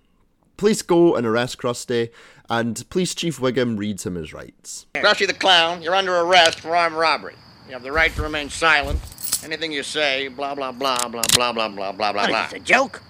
Police 0.58 0.82
go 0.82 1.16
and 1.16 1.26
arrest 1.26 1.58
Krusty, 1.58 2.10
and 2.50 2.88
Police 2.90 3.16
Chief 3.16 3.40
Wiggum 3.40 3.78
reads 3.78 4.06
him 4.06 4.16
his 4.16 4.34
rights. 4.34 4.86
Krusty 4.96 5.28
the 5.28 5.34
Clown, 5.34 5.82
you're 5.82 5.96
under 5.96 6.16
arrest 6.16 6.60
for 6.60 6.76
armed 6.76 6.96
robbery. 6.96 7.36
You 7.68 7.74
have 7.74 7.84
the 7.84 7.92
right 7.92 8.14
to 8.16 8.22
remain 8.22 8.50
silent. 8.50 9.00
Anything 9.44 9.72
you 9.72 9.84
say, 9.84 10.28
blah, 10.28 10.56
blah, 10.56 10.72
blah, 10.72 10.98
blah, 11.08 11.24
blah, 11.34 11.52
blah, 11.54 11.68
blah, 11.70 11.92
blah, 11.92 11.92
blah, 11.92 12.14
What 12.14 12.30
blah. 12.30 12.46
is 12.46 12.52
this, 12.52 12.62
a 12.62 12.64
joke? 12.64 13.02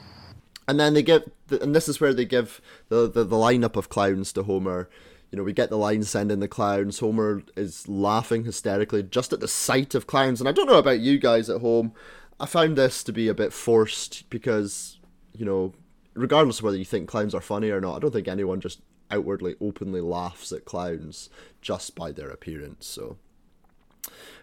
And 0.68 0.80
then 0.80 0.94
they 0.94 1.04
give, 1.04 1.30
and 1.50 1.76
this 1.76 1.88
is 1.90 2.00
where 2.00 2.14
they 2.14 2.26
give 2.26 2.62
the, 2.90 3.10
the, 3.10 3.24
the 3.24 3.36
lineup 3.36 3.76
of 3.76 3.90
clowns 3.90 4.32
to 4.34 4.44
Homer. 4.44 4.90
You 5.32 5.38
know, 5.38 5.44
we 5.44 5.54
get 5.54 5.70
the 5.70 5.78
line 5.78 6.04
send 6.04 6.32
in 6.32 6.40
the 6.40 6.48
clowns. 6.48 7.00
Homer 7.00 7.44
is 7.56 7.88
laughing 7.88 8.46
hysterically 8.46 9.04
just 9.04 9.34
at 9.34 9.40
the 9.40 9.48
sight 9.48 9.96
of 9.96 10.08
clowns. 10.08 10.40
And 10.40 10.48
I 10.48 10.52
don't 10.52 10.68
know 10.68 10.78
about 10.78 11.00
you 11.00 11.18
guys 11.18 11.50
at 11.50 11.62
home. 11.62 11.94
I 12.40 12.46
found 12.46 12.78
this 12.78 13.04
to 13.06 13.12
be 13.12 13.28
a 13.28 13.34
bit 13.34 13.54
forced 13.54 14.30
because, 14.30 15.00
you 15.34 15.46
know, 15.46 15.74
regardless 16.14 16.60
of 16.60 16.66
whether 16.66 16.78
you 16.78 16.86
think 16.86 17.10
clowns 17.10 17.34
are 17.34 17.42
funny 17.42 17.70
or 17.70 17.82
not, 17.82 17.96
I 17.96 18.00
don't 18.00 18.12
think 18.12 18.28
anyone 18.28 18.62
just 18.62 18.82
outwardly, 19.10 19.56
openly 19.60 20.02
laughs 20.02 20.52
at 20.52 20.66
clowns 20.66 21.30
just 21.62 21.96
by 21.96 22.12
their 22.12 22.30
appearance. 22.30 22.86
So, 22.86 23.18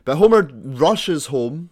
but 0.05 0.17
Homer 0.17 0.51
rushes 0.53 1.27
home 1.27 1.71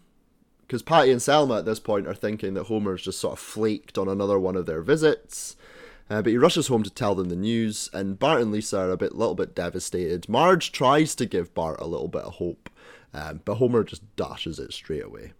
because 0.66 0.82
Patty 0.82 1.10
and 1.10 1.22
Selma 1.22 1.58
at 1.58 1.64
this 1.64 1.80
point 1.80 2.06
are 2.06 2.14
thinking 2.14 2.54
that 2.54 2.64
Homer's 2.64 3.02
just 3.02 3.18
sort 3.18 3.32
of 3.32 3.38
flaked 3.38 3.96
on 3.96 4.06
another 4.08 4.38
one 4.38 4.54
of 4.56 4.66
their 4.66 4.82
visits. 4.82 5.56
Uh, 6.10 6.22
but 6.22 6.30
he 6.30 6.38
rushes 6.38 6.68
home 6.68 6.82
to 6.82 6.90
tell 6.90 7.14
them 7.14 7.28
the 7.28 7.36
news, 7.36 7.90
and 7.92 8.18
Bart 8.18 8.40
and 8.40 8.50
Lisa 8.50 8.78
are 8.78 8.90
a 8.90 8.96
bit, 8.96 9.14
little 9.14 9.34
bit 9.34 9.54
devastated. 9.54 10.26
Marge 10.28 10.72
tries 10.72 11.14
to 11.14 11.26
give 11.26 11.52
Bart 11.54 11.78
a 11.80 11.86
little 11.86 12.08
bit 12.08 12.22
of 12.22 12.34
hope, 12.34 12.70
um, 13.12 13.42
but 13.44 13.56
Homer 13.56 13.84
just 13.84 14.02
dashes 14.16 14.58
it 14.58 14.72
straight 14.72 15.04
away. 15.04 15.32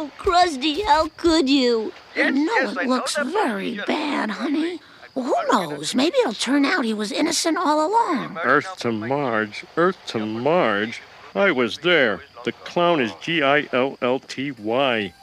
Oh, 0.00 0.10
Krusty, 0.18 0.82
how 0.84 1.08
could 1.08 1.48
you? 1.48 1.92
Yes, 2.16 2.34
no, 2.34 2.40
yes, 2.42 2.76
it 2.76 2.82
know 2.84 2.88
looks 2.88 3.16
the 3.16 3.24
very 3.24 3.74
procedure. 3.74 3.84
bad, 3.86 4.30
honey. 4.30 4.80
Well, 5.14 5.26
who 5.26 5.34
knows? 5.52 5.94
Maybe 5.94 6.16
it'll 6.20 6.32
turn 6.32 6.64
out 6.64 6.86
he 6.86 6.94
was 6.94 7.12
innocent 7.12 7.58
all 7.58 7.86
along. 7.86 8.38
Earth 8.42 8.78
to 8.78 8.92
Marge, 8.92 9.66
Earth 9.76 9.98
to 10.06 10.24
Marge. 10.24 11.02
I 11.34 11.50
was 11.50 11.78
there. 11.78 12.20
The 12.44 12.52
clown 12.52 13.00
is 13.00 13.12
G 13.20 13.42
I 13.42 13.68
L 13.72 13.96
L 14.02 14.18
T 14.18 14.50
Y. 14.50 15.14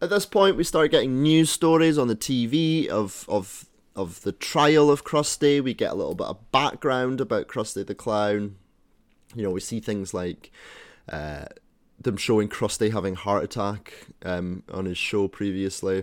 At 0.00 0.10
this 0.10 0.26
point, 0.26 0.56
we 0.56 0.64
start 0.64 0.90
getting 0.90 1.22
news 1.22 1.48
stories 1.48 1.96
on 1.96 2.08
the 2.08 2.16
TV 2.16 2.88
of 2.88 3.24
of 3.28 3.66
of 3.94 4.22
the 4.22 4.32
trial 4.32 4.90
of 4.90 5.04
Krusty. 5.04 5.62
We 5.62 5.74
get 5.74 5.92
a 5.92 5.94
little 5.94 6.16
bit 6.16 6.26
of 6.26 6.50
background 6.50 7.20
about 7.20 7.46
Krusty 7.46 7.86
the 7.86 7.94
Clown. 7.94 8.56
You 9.34 9.44
know, 9.44 9.50
we 9.50 9.60
see 9.60 9.78
things 9.78 10.12
like 10.12 10.50
uh, 11.08 11.44
them 12.00 12.16
showing 12.16 12.48
Krusty 12.48 12.92
having 12.92 13.14
heart 13.14 13.44
attack 13.44 14.08
um, 14.24 14.64
on 14.72 14.86
his 14.86 14.98
show 14.98 15.28
previously. 15.28 16.02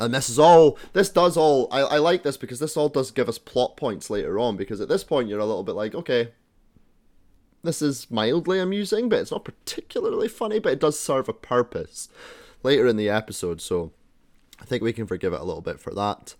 And 0.00 0.12
this 0.12 0.28
is 0.28 0.40
all. 0.40 0.76
This 0.92 1.08
does 1.08 1.36
all. 1.36 1.68
I, 1.70 1.80
I 1.80 1.98
like 1.98 2.24
this 2.24 2.36
because 2.36 2.58
this 2.58 2.76
all 2.76 2.88
does 2.88 3.12
give 3.12 3.28
us 3.28 3.38
plot 3.38 3.76
points 3.76 4.10
later 4.10 4.40
on. 4.40 4.56
Because 4.56 4.80
at 4.80 4.88
this 4.88 5.04
point, 5.04 5.28
you're 5.28 5.38
a 5.38 5.46
little 5.46 5.64
bit 5.64 5.76
like, 5.76 5.94
okay, 5.94 6.30
this 7.62 7.82
is 7.82 8.10
mildly 8.10 8.58
amusing, 8.58 9.08
but 9.08 9.20
it's 9.20 9.30
not 9.30 9.44
particularly 9.44 10.28
funny. 10.28 10.58
But 10.58 10.74
it 10.74 10.80
does 10.80 10.98
serve 10.98 11.28
a 11.28 11.32
purpose 11.32 12.08
later 12.62 12.86
in 12.86 12.96
the 12.96 13.08
episode, 13.08 13.60
so 13.60 13.92
I 14.60 14.64
think 14.64 14.82
we 14.82 14.92
can 14.92 15.06
forgive 15.06 15.32
it 15.32 15.40
a 15.40 15.44
little 15.44 15.62
bit 15.62 15.80
for 15.80 15.94
that. 15.94 16.34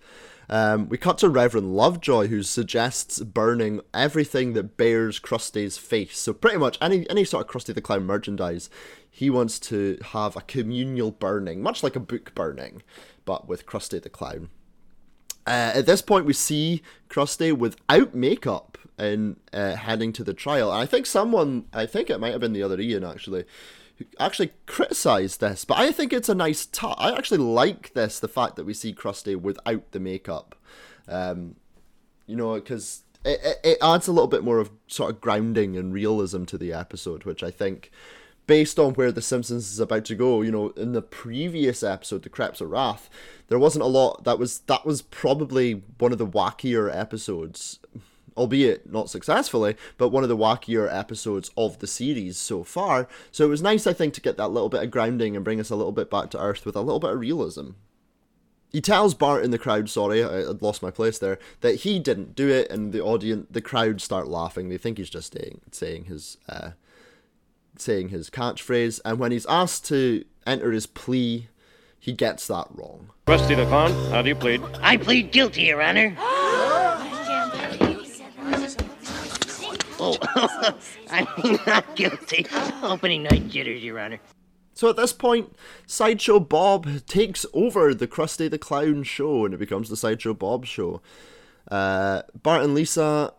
Um, 0.50 0.88
we 0.88 0.96
cut 0.96 1.18
to 1.18 1.28
Reverend 1.28 1.76
Lovejoy, 1.76 2.28
who 2.28 2.42
suggests 2.42 3.20
burning 3.20 3.82
everything 3.92 4.54
that 4.54 4.78
bears 4.78 5.20
Krusty's 5.20 5.76
face. 5.76 6.18
So 6.18 6.32
pretty 6.32 6.56
much 6.56 6.78
any 6.80 7.08
any 7.10 7.24
sort 7.24 7.46
of 7.46 7.52
Krusty 7.52 7.74
the 7.74 7.82
Clown 7.82 8.04
merchandise, 8.04 8.70
he 9.10 9.28
wants 9.28 9.58
to 9.60 9.98
have 10.12 10.36
a 10.36 10.40
communal 10.40 11.10
burning, 11.10 11.62
much 11.62 11.82
like 11.82 11.96
a 11.96 12.00
book 12.00 12.34
burning, 12.34 12.82
but 13.24 13.46
with 13.46 13.66
Krusty 13.66 14.02
the 14.02 14.08
Clown. 14.08 14.48
Uh, 15.48 15.72
at 15.76 15.86
this 15.86 16.02
point, 16.02 16.26
we 16.26 16.34
see 16.34 16.82
Krusty 17.08 17.56
without 17.56 18.14
makeup 18.14 18.76
and 18.98 19.36
uh, 19.54 19.76
heading 19.76 20.12
to 20.12 20.22
the 20.22 20.34
trial. 20.34 20.70
And 20.70 20.82
I 20.82 20.84
think 20.84 21.06
someone, 21.06 21.64
I 21.72 21.86
think 21.86 22.10
it 22.10 22.20
might 22.20 22.32
have 22.32 22.40
been 22.42 22.52
the 22.52 22.62
other 22.62 22.78
Ian 22.78 23.02
actually, 23.02 23.44
who 23.96 24.04
actually 24.20 24.52
criticised 24.66 25.40
this. 25.40 25.64
But 25.64 25.78
I 25.78 25.90
think 25.90 26.12
it's 26.12 26.28
a 26.28 26.34
nice 26.34 26.66
touch. 26.66 26.96
I 26.98 27.16
actually 27.16 27.38
like 27.38 27.94
this, 27.94 28.20
the 28.20 28.28
fact 28.28 28.56
that 28.56 28.66
we 28.66 28.74
see 28.74 28.92
Krusty 28.92 29.40
without 29.40 29.90
the 29.92 30.00
makeup. 30.00 30.54
Um, 31.08 31.54
you 32.26 32.36
know, 32.36 32.56
because 32.56 33.04
it, 33.24 33.40
it, 33.42 33.60
it 33.64 33.78
adds 33.80 34.06
a 34.06 34.12
little 34.12 34.28
bit 34.28 34.44
more 34.44 34.58
of 34.58 34.70
sort 34.86 35.10
of 35.10 35.20
grounding 35.22 35.78
and 35.78 35.94
realism 35.94 36.44
to 36.44 36.58
the 36.58 36.74
episode, 36.74 37.24
which 37.24 37.42
I 37.42 37.50
think, 37.50 37.90
based 38.48 38.78
on 38.78 38.94
where 38.94 39.12
The 39.12 39.22
Simpsons 39.22 39.70
is 39.70 39.78
about 39.78 40.04
to 40.06 40.16
go, 40.16 40.42
you 40.42 40.50
know, 40.50 40.70
in 40.70 40.92
the 40.92 41.02
previous 41.02 41.84
episode, 41.84 42.22
The 42.22 42.28
Crepes 42.28 42.60
of 42.60 42.70
Wrath, 42.70 43.08
there 43.46 43.58
wasn't 43.58 43.84
a 43.84 43.88
lot. 43.88 44.24
That 44.24 44.40
was 44.40 44.60
that 44.60 44.84
was 44.84 45.02
probably 45.02 45.82
one 45.98 46.10
of 46.10 46.18
the 46.18 46.26
wackier 46.26 46.92
episodes, 46.92 47.78
albeit 48.36 48.90
not 48.90 49.10
successfully, 49.10 49.76
but 49.98 50.08
one 50.08 50.24
of 50.24 50.28
the 50.28 50.36
wackier 50.36 50.92
episodes 50.92 51.50
of 51.56 51.78
the 51.78 51.86
series 51.86 52.36
so 52.36 52.64
far. 52.64 53.06
So 53.30 53.44
it 53.44 53.50
was 53.50 53.62
nice, 53.62 53.86
I 53.86 53.92
think, 53.92 54.14
to 54.14 54.20
get 54.20 54.36
that 54.38 54.48
little 54.48 54.70
bit 54.70 54.82
of 54.82 54.90
grounding 54.90 55.36
and 55.36 55.44
bring 55.44 55.60
us 55.60 55.70
a 55.70 55.76
little 55.76 55.92
bit 55.92 56.10
back 56.10 56.30
to 56.30 56.40
earth 56.40 56.66
with 56.66 56.74
a 56.74 56.80
little 56.80 57.00
bit 57.00 57.10
of 57.10 57.20
realism. 57.20 57.70
He 58.70 58.80
tells 58.82 59.14
Bart 59.14 59.44
in 59.44 59.50
the 59.50 59.58
crowd, 59.58 59.88
sorry, 59.88 60.22
I, 60.22 60.40
I'd 60.40 60.60
lost 60.60 60.82
my 60.82 60.90
place 60.90 61.18
there, 61.18 61.38
that 61.60 61.76
he 61.76 61.98
didn't 61.98 62.34
do 62.34 62.48
it, 62.48 62.70
and 62.70 62.92
the 62.92 63.02
audience, 63.02 63.46
the 63.50 63.62
crowd 63.62 64.02
start 64.02 64.28
laughing. 64.28 64.68
They 64.68 64.76
think 64.76 64.98
he's 64.98 65.08
just 65.08 65.32
saying, 65.32 65.62
saying 65.70 66.04
his, 66.04 66.36
uh, 66.50 66.72
saying 67.80 68.08
his 68.10 68.30
catchphrase. 68.30 69.00
And 69.04 69.18
when 69.18 69.32
he's 69.32 69.46
asked 69.46 69.86
to 69.86 70.24
enter 70.46 70.72
his 70.72 70.86
plea, 70.86 71.48
he 71.98 72.12
gets 72.12 72.46
that 72.46 72.66
wrong. 72.70 73.10
Krusty 73.26 73.56
the 73.56 73.66
Clown, 73.66 73.92
how 74.10 74.22
do 74.22 74.28
you 74.28 74.34
plead? 74.34 74.62
I 74.80 74.96
plead 74.96 75.32
guilty, 75.32 75.62
Your 75.62 75.82
Honor. 75.82 76.16
Oh, 80.00 80.16
I'm 81.10 81.58
not 81.66 81.96
guilty. 81.96 82.46
Opening 82.84 83.24
night 83.24 83.48
jitters, 83.48 83.82
Your 83.82 83.98
Honor. 83.98 84.20
So 84.74 84.88
at 84.88 84.94
this 84.94 85.12
point, 85.12 85.56
Sideshow 85.86 86.38
Bob 86.38 87.04
takes 87.06 87.44
over 87.52 87.92
the 87.92 88.06
Krusty 88.06 88.48
the 88.48 88.58
Clown 88.58 89.02
show, 89.02 89.44
and 89.44 89.52
it 89.52 89.56
becomes 89.56 89.88
the 89.88 89.96
Sideshow 89.96 90.34
Bob 90.34 90.66
show. 90.66 91.02
Uh, 91.68 92.22
Bart 92.40 92.62
and 92.62 92.76
Lisa, 92.76 93.34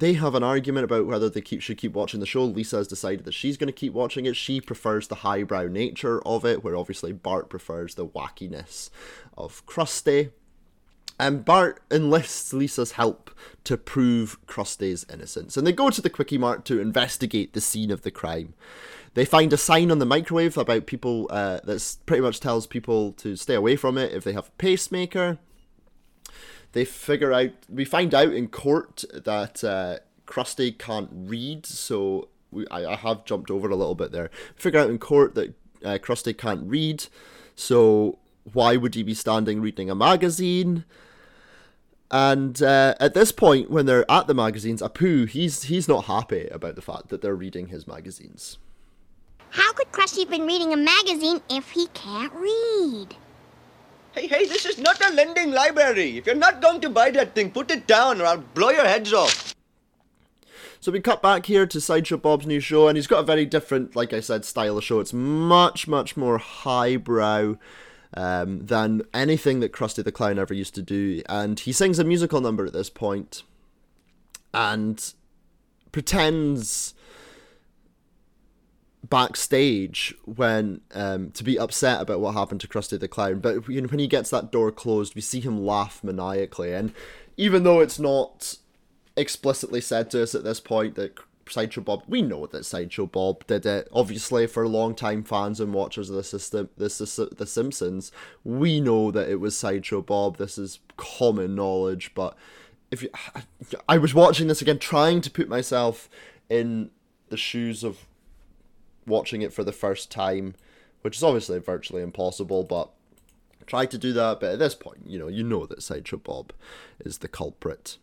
they 0.00 0.14
have 0.14 0.34
an 0.34 0.42
argument 0.42 0.84
about 0.84 1.06
whether 1.06 1.28
they 1.28 1.40
keep 1.40 1.62
should 1.62 1.78
keep 1.78 1.92
watching 1.92 2.20
the 2.20 2.26
show. 2.26 2.44
Lisa 2.44 2.76
has 2.76 2.88
decided 2.88 3.24
that 3.24 3.34
she's 3.34 3.56
going 3.56 3.68
to 3.68 3.72
keep 3.72 3.92
watching 3.92 4.26
it. 4.26 4.36
She 4.36 4.60
prefers 4.60 5.08
the 5.08 5.16
highbrow 5.16 5.64
nature 5.64 6.20
of 6.26 6.44
it, 6.44 6.62
where 6.62 6.76
obviously 6.76 7.12
Bart 7.12 7.48
prefers 7.48 7.94
the 7.94 8.06
wackiness 8.06 8.90
of 9.36 9.64
Krusty. 9.66 10.30
And 11.20 11.44
Bart 11.44 11.82
enlists 11.90 12.52
Lisa's 12.52 12.92
help 12.92 13.32
to 13.64 13.76
prove 13.76 14.38
Krusty's 14.46 15.04
innocence. 15.12 15.56
And 15.56 15.66
they 15.66 15.72
go 15.72 15.90
to 15.90 16.00
the 16.00 16.10
Kwik-E-Mart 16.10 16.64
to 16.66 16.80
investigate 16.80 17.54
the 17.54 17.60
scene 17.60 17.90
of 17.90 18.02
the 18.02 18.12
crime. 18.12 18.54
They 19.14 19.24
find 19.24 19.52
a 19.52 19.56
sign 19.56 19.90
on 19.90 19.98
the 19.98 20.06
microwave 20.06 20.56
about 20.56 20.86
people 20.86 21.26
uh, 21.30 21.58
that 21.64 21.96
pretty 22.06 22.20
much 22.20 22.38
tells 22.38 22.68
people 22.68 23.12
to 23.14 23.34
stay 23.34 23.54
away 23.54 23.74
from 23.74 23.98
it 23.98 24.12
if 24.12 24.22
they 24.22 24.32
have 24.32 24.48
a 24.48 24.58
pacemaker. 24.58 25.38
They 26.78 26.84
figure 26.84 27.32
out, 27.32 27.50
we 27.68 27.84
find 27.84 28.14
out 28.14 28.32
in 28.32 28.46
court 28.46 29.02
that 29.12 29.64
uh, 29.64 29.98
Krusty 30.28 30.78
can't 30.78 31.10
read, 31.12 31.66
so 31.66 32.28
we, 32.52 32.68
I, 32.68 32.92
I 32.92 32.94
have 32.94 33.24
jumped 33.24 33.50
over 33.50 33.68
a 33.68 33.74
little 33.74 33.96
bit 33.96 34.12
there. 34.12 34.30
Figure 34.54 34.78
out 34.78 34.88
in 34.88 35.00
court 35.00 35.34
that 35.34 35.54
uh, 35.84 35.98
Krusty 36.00 36.38
can't 36.38 36.70
read, 36.70 37.06
so 37.56 38.20
why 38.52 38.76
would 38.76 38.94
he 38.94 39.02
be 39.02 39.12
standing 39.12 39.60
reading 39.60 39.90
a 39.90 39.96
magazine? 39.96 40.84
And 42.12 42.62
uh, 42.62 42.94
at 43.00 43.12
this 43.12 43.32
point, 43.32 43.72
when 43.72 43.86
they're 43.86 44.08
at 44.08 44.28
the 44.28 44.34
magazines, 44.34 44.80
Apu 44.80 45.28
he's 45.28 45.64
he's 45.64 45.88
not 45.88 46.04
happy 46.04 46.46
about 46.52 46.76
the 46.76 46.80
fact 46.80 47.08
that 47.08 47.22
they're 47.22 47.34
reading 47.34 47.66
his 47.66 47.88
magazines. 47.88 48.58
How 49.50 49.72
could 49.72 49.90
Krusty 49.90 50.20
have 50.20 50.30
been 50.30 50.46
reading 50.46 50.72
a 50.72 50.76
magazine 50.76 51.40
if 51.50 51.72
he 51.72 51.88
can't 51.88 52.32
read? 52.34 53.16
Hey, 54.12 54.26
hey, 54.26 54.46
this 54.46 54.64
is 54.64 54.78
not 54.78 55.04
a 55.04 55.12
lending 55.12 55.52
library. 55.52 56.18
If 56.18 56.26
you're 56.26 56.34
not 56.34 56.62
going 56.62 56.80
to 56.80 56.90
buy 56.90 57.10
that 57.10 57.34
thing, 57.34 57.50
put 57.50 57.70
it 57.70 57.86
down 57.86 58.20
or 58.20 58.26
I'll 58.26 58.38
blow 58.38 58.70
your 58.70 58.86
heads 58.86 59.12
off. 59.12 59.54
So 60.80 60.92
we 60.92 61.00
cut 61.00 61.22
back 61.22 61.46
here 61.46 61.66
to 61.66 61.80
Sideshow 61.80 62.18
Bob's 62.18 62.46
new 62.46 62.60
show, 62.60 62.88
and 62.88 62.96
he's 62.96 63.08
got 63.08 63.20
a 63.20 63.24
very 63.24 63.44
different, 63.44 63.96
like 63.96 64.12
I 64.12 64.20
said, 64.20 64.44
style 64.44 64.78
of 64.78 64.84
show. 64.84 65.00
It's 65.00 65.12
much, 65.12 65.88
much 65.88 66.16
more 66.16 66.38
highbrow 66.38 67.56
um, 68.14 68.64
than 68.64 69.02
anything 69.12 69.60
that 69.60 69.72
Krusty 69.72 70.04
the 70.04 70.12
Clown 70.12 70.38
ever 70.38 70.54
used 70.54 70.74
to 70.76 70.82
do. 70.82 71.22
And 71.28 71.58
he 71.58 71.72
sings 71.72 71.98
a 71.98 72.04
musical 72.04 72.40
number 72.40 72.64
at 72.64 72.72
this 72.72 72.90
point 72.90 73.42
and 74.54 75.12
pretends 75.92 76.94
backstage 79.10 80.14
when 80.24 80.80
um, 80.92 81.30
to 81.32 81.44
be 81.44 81.58
upset 81.58 82.00
about 82.00 82.20
what 82.20 82.34
happened 82.34 82.60
to 82.60 82.68
Krusty 82.68 82.98
the 82.98 83.08
Clown. 83.08 83.40
But 83.40 83.68
you 83.68 83.80
know, 83.80 83.88
when 83.88 84.00
he 84.00 84.06
gets 84.06 84.30
that 84.30 84.52
door 84.52 84.70
closed, 84.70 85.14
we 85.14 85.20
see 85.20 85.40
him 85.40 85.64
laugh 85.64 86.02
maniacally. 86.02 86.72
And 86.72 86.92
even 87.36 87.62
though 87.62 87.80
it's 87.80 87.98
not 87.98 88.56
explicitly 89.16 89.80
said 89.80 90.10
to 90.10 90.22
us 90.22 90.34
at 90.34 90.44
this 90.44 90.60
point 90.60 90.94
that 90.96 91.18
Sideshow 91.48 91.80
Bob, 91.80 92.02
we 92.06 92.22
know 92.22 92.46
that 92.46 92.64
Sideshow 92.64 93.06
Bob 93.06 93.46
did 93.46 93.64
it. 93.66 93.88
Obviously, 93.92 94.46
for 94.46 94.68
long-time 94.68 95.24
fans 95.24 95.60
and 95.60 95.72
watchers 95.72 96.10
of 96.10 96.16
the 96.16 96.24
system, 96.24 96.68
this 96.76 97.00
is 97.00 97.16
The 97.16 97.46
Simpsons, 97.46 98.12
we 98.44 98.80
know 98.80 99.10
that 99.10 99.28
it 99.28 99.40
was 99.40 99.56
Sideshow 99.56 100.02
Bob. 100.02 100.36
This 100.36 100.58
is 100.58 100.80
common 100.96 101.54
knowledge. 101.54 102.12
But 102.14 102.36
if 102.90 103.02
you, 103.02 103.10
I 103.88 103.98
was 103.98 104.14
watching 104.14 104.48
this 104.48 104.62
again, 104.62 104.78
trying 104.78 105.20
to 105.22 105.30
put 105.30 105.48
myself 105.48 106.08
in 106.48 106.90
the 107.28 107.36
shoes 107.36 107.84
of 107.84 108.06
watching 109.08 109.42
it 109.42 109.52
for 109.52 109.64
the 109.64 109.72
first 109.72 110.10
time, 110.10 110.54
which 111.02 111.16
is 111.16 111.22
obviously 111.22 111.58
virtually 111.58 112.02
impossible, 112.02 112.64
but 112.64 112.90
try 113.66 113.86
to 113.86 113.98
do 113.98 114.12
that. 114.12 114.40
But 114.40 114.52
at 114.54 114.58
this 114.58 114.74
point, 114.74 115.02
you 115.06 115.18
know, 115.18 115.28
you 115.28 115.42
know 115.42 115.66
that 115.66 115.82
Sideshow 115.82 116.18
Bob 116.18 116.52
is 117.00 117.18
the 117.18 117.28
culprit. 117.28 117.98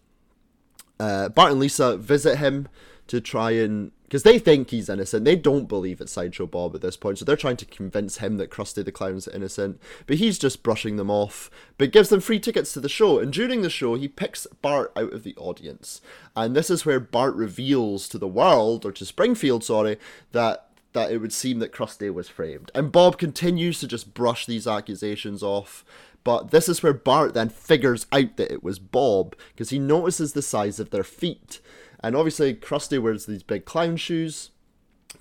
Uh, 1.00 1.30
Bart 1.30 1.52
and 1.52 1.60
Lisa 1.60 1.98
visit 1.98 2.38
him 2.38 2.68
to 3.08 3.22
try 3.22 3.52
and 3.52 3.92
because 4.04 4.24
they 4.24 4.38
think 4.38 4.70
he's 4.70 4.88
innocent. 4.88 5.26
They 5.26 5.36
don't 5.36 5.68
believe 5.68 6.00
it's 6.00 6.12
Sideshow 6.12 6.46
Bob 6.46 6.76
at 6.76 6.82
this 6.82 6.96
point, 6.96 7.18
so 7.18 7.26
they're 7.26 7.36
trying 7.36 7.58
to 7.58 7.66
convince 7.66 8.20
him 8.20 8.38
that 8.38 8.52
Krusty 8.52 8.86
the 8.86 8.92
Clown's 8.92 9.28
innocent. 9.28 9.82
But 10.06 10.18
he's 10.18 10.38
just 10.38 10.62
brushing 10.62 10.98
them 10.98 11.10
off, 11.10 11.50
but 11.80 11.92
gives 11.92 12.10
them 12.10 12.22
free 12.22 12.40
tickets 12.40 12.72
to 12.74 12.80
the 12.80 12.88
show. 12.88 13.18
And 13.18 13.34
during 13.34 13.62
the 13.62 13.70
show, 13.70 13.96
he 13.96 14.08
picks 14.08 14.46
Bart 14.62 14.94
out 14.96 15.12
of 15.12 15.24
the 15.24 15.36
audience, 15.38 16.02
and 16.36 16.56
this 16.56 16.70
is 16.70 16.86
where 16.86 17.00
Bart 17.00 17.34
reveals 17.36 18.08
to 18.10 18.20
the 18.20 18.28
world, 18.28 18.86
or 18.86 18.92
to 18.92 19.06
Springfield, 19.06 19.64
sorry, 19.64 19.98
that 20.32 20.65
that 20.96 21.12
it 21.12 21.18
would 21.18 21.34
seem 21.34 21.60
that 21.60 21.74
Krusty 21.74 22.12
was 22.12 22.30
framed. 22.30 22.72
And 22.74 22.92
Bob 22.92 23.18
continues 23.18 23.80
to 23.82 23.88
just 23.88 24.14
brush 24.14 24.46
these 24.46 24.66
accusations 24.66 25.44
off. 25.44 25.84
But 26.24 26.50
this 26.50 26.68
is 26.68 26.82
where 26.82 26.94
Bart 26.94 27.34
then 27.36 27.50
figures 27.50 28.08
out 28.14 28.38
that 28.38 28.52
it 28.52 28.64
was 28.64 28.80
Bob 28.80 29.36
because 29.54 29.70
he 29.70 29.78
notices 29.78 30.34
the 30.34 30.42
size 30.42 30.80
of 30.80 30.90
their 30.90 31.04
feet. 31.04 31.60
And 32.00 32.16
obviously, 32.16 32.56
Krusty 32.56 33.00
wears 33.00 33.26
these 33.26 33.44
big 33.44 33.66
clown 33.66 33.98
shoes, 33.98 34.52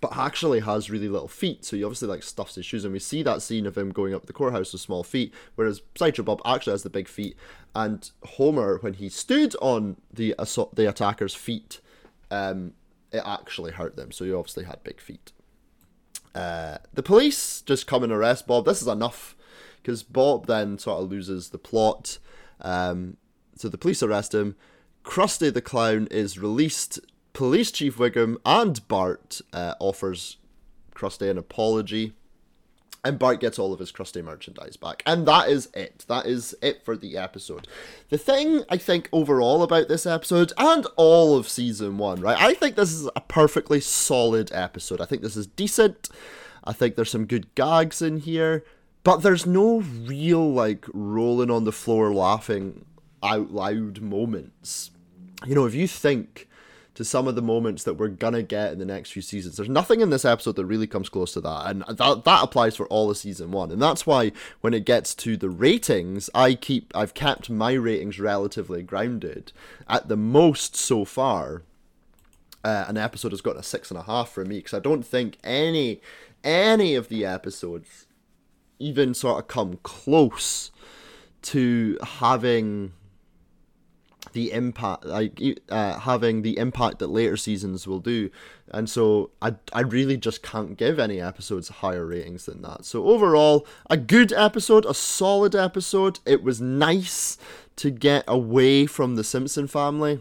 but 0.00 0.16
actually 0.16 0.60
has 0.60 0.90
really 0.90 1.08
little 1.08 1.28
feet. 1.28 1.64
So 1.64 1.76
he 1.76 1.82
obviously 1.82 2.08
like 2.08 2.22
stuffs 2.22 2.54
his 2.54 2.64
shoes, 2.64 2.84
and 2.84 2.92
we 2.92 3.00
see 3.00 3.24
that 3.24 3.42
scene 3.42 3.66
of 3.66 3.76
him 3.76 3.90
going 3.90 4.14
up 4.14 4.26
the 4.26 4.32
courthouse 4.32 4.72
with 4.72 4.80
small 4.80 5.02
feet, 5.02 5.34
whereas 5.56 5.82
Sideshow 5.96 6.22
Bob 6.22 6.40
actually 6.46 6.72
has 6.72 6.84
the 6.84 6.90
big 6.90 7.08
feet. 7.08 7.36
And 7.74 8.08
Homer, 8.24 8.78
when 8.78 8.94
he 8.94 9.08
stood 9.08 9.56
on 9.60 9.96
the 10.12 10.36
assault, 10.38 10.76
the 10.76 10.88
attacker's 10.88 11.34
feet, 11.34 11.80
um, 12.30 12.74
it 13.12 13.22
actually 13.26 13.72
hurt 13.72 13.96
them. 13.96 14.12
So 14.12 14.24
he 14.24 14.32
obviously 14.32 14.64
had 14.64 14.82
big 14.84 15.00
feet. 15.00 15.32
Uh, 16.34 16.78
the 16.92 17.02
police 17.02 17.60
just 17.62 17.86
come 17.86 18.02
and 18.02 18.12
arrest 18.12 18.46
Bob. 18.46 18.64
This 18.64 18.82
is 18.82 18.88
enough 18.88 19.36
because 19.82 20.02
Bob 20.02 20.46
then 20.46 20.78
sort 20.78 21.02
of 21.02 21.10
loses 21.10 21.50
the 21.50 21.58
plot. 21.58 22.18
Um, 22.60 23.16
so 23.56 23.68
the 23.68 23.78
police 23.78 24.02
arrest 24.02 24.34
him. 24.34 24.56
Krusty 25.04 25.52
the 25.52 25.62
Clown 25.62 26.08
is 26.10 26.38
released. 26.38 26.98
Police 27.34 27.70
Chief 27.70 27.98
Wiggum 27.98 28.36
and 28.44 28.86
Bart 28.88 29.40
uh, 29.52 29.74
offers 29.78 30.38
Krusty 30.94 31.30
an 31.30 31.38
apology. 31.38 32.14
And 33.04 33.18
Bart 33.18 33.38
gets 33.38 33.58
all 33.58 33.74
of 33.74 33.80
his 33.80 33.92
crusty 33.92 34.22
merchandise 34.22 34.76
back. 34.76 35.02
And 35.04 35.28
that 35.28 35.50
is 35.50 35.68
it. 35.74 36.06
That 36.08 36.24
is 36.24 36.56
it 36.62 36.82
for 36.82 36.96
the 36.96 37.18
episode. 37.18 37.68
The 38.08 38.16
thing 38.16 38.62
I 38.70 38.78
think 38.78 39.10
overall 39.12 39.62
about 39.62 39.88
this 39.88 40.06
episode 40.06 40.52
and 40.56 40.86
all 40.96 41.36
of 41.36 41.46
season 41.46 41.98
one, 41.98 42.22
right? 42.22 42.40
I 42.40 42.54
think 42.54 42.76
this 42.76 42.92
is 42.92 43.08
a 43.14 43.20
perfectly 43.20 43.80
solid 43.80 44.50
episode. 44.54 45.02
I 45.02 45.04
think 45.04 45.20
this 45.20 45.36
is 45.36 45.46
decent. 45.46 46.08
I 46.64 46.72
think 46.72 46.96
there's 46.96 47.10
some 47.10 47.26
good 47.26 47.54
gags 47.54 48.00
in 48.00 48.20
here. 48.20 48.64
But 49.02 49.18
there's 49.18 49.44
no 49.44 49.80
real, 49.80 50.50
like, 50.50 50.86
rolling 50.94 51.50
on 51.50 51.64
the 51.64 51.72
floor 51.72 52.14
laughing 52.14 52.86
out 53.22 53.50
loud 53.50 54.00
moments. 54.00 54.92
You 55.44 55.54
know, 55.54 55.66
if 55.66 55.74
you 55.74 55.86
think 55.86 56.48
to 56.94 57.04
some 57.04 57.26
of 57.26 57.34
the 57.34 57.42
moments 57.42 57.84
that 57.84 57.94
we're 57.94 58.08
gonna 58.08 58.42
get 58.42 58.72
in 58.72 58.78
the 58.78 58.84
next 58.84 59.10
few 59.10 59.22
seasons. 59.22 59.56
There's 59.56 59.68
nothing 59.68 60.00
in 60.00 60.10
this 60.10 60.24
episode 60.24 60.56
that 60.56 60.64
really 60.64 60.86
comes 60.86 61.08
close 61.08 61.32
to 61.32 61.40
that, 61.40 61.66
and 61.66 61.84
that 61.88 62.24
that 62.24 62.44
applies 62.44 62.76
for 62.76 62.86
all 62.86 63.10
of 63.10 63.16
season 63.16 63.50
one. 63.50 63.70
And 63.70 63.82
that's 63.82 64.06
why 64.06 64.32
when 64.60 64.74
it 64.74 64.84
gets 64.84 65.14
to 65.16 65.36
the 65.36 65.50
ratings, 65.50 66.30
I 66.34 66.54
keep 66.54 66.92
I've 66.94 67.14
kept 67.14 67.50
my 67.50 67.72
ratings 67.72 68.20
relatively 68.20 68.82
grounded. 68.82 69.52
At 69.88 70.08
the 70.08 70.16
most 70.16 70.76
so 70.76 71.04
far, 71.04 71.62
uh, 72.64 72.84
an 72.88 72.96
episode 72.96 73.32
has 73.32 73.40
got 73.40 73.56
a 73.56 73.62
six 73.62 73.90
and 73.90 73.98
a 73.98 74.04
half 74.04 74.30
for 74.30 74.44
me 74.44 74.58
because 74.58 74.74
I 74.74 74.80
don't 74.80 75.04
think 75.04 75.38
any 75.44 76.00
any 76.42 76.94
of 76.94 77.08
the 77.08 77.24
episodes 77.24 78.06
even 78.78 79.14
sort 79.14 79.38
of 79.40 79.48
come 79.48 79.78
close 79.82 80.70
to 81.42 81.98
having 82.02 82.92
the 84.34 84.52
impact 84.52 85.04
like 85.06 85.40
uh, 85.70 85.98
having 86.00 86.42
the 86.42 86.58
impact 86.58 86.98
that 86.98 87.06
later 87.08 87.36
seasons 87.36 87.86
will 87.86 88.00
do 88.00 88.30
and 88.70 88.90
so 88.90 89.30
I, 89.40 89.54
I 89.72 89.80
really 89.80 90.16
just 90.16 90.42
can't 90.42 90.76
give 90.76 90.98
any 90.98 91.20
episodes 91.20 91.68
higher 91.68 92.04
ratings 92.04 92.44
than 92.46 92.62
that 92.62 92.84
so 92.84 93.06
overall 93.06 93.66
a 93.88 93.96
good 93.96 94.32
episode 94.32 94.84
a 94.84 94.94
solid 94.94 95.54
episode 95.54 96.20
it 96.26 96.42
was 96.42 96.60
nice 96.60 97.38
to 97.76 97.90
get 97.90 98.24
away 98.28 98.86
from 98.86 99.16
the 99.16 99.24
simpson 99.24 99.66
family 99.66 100.20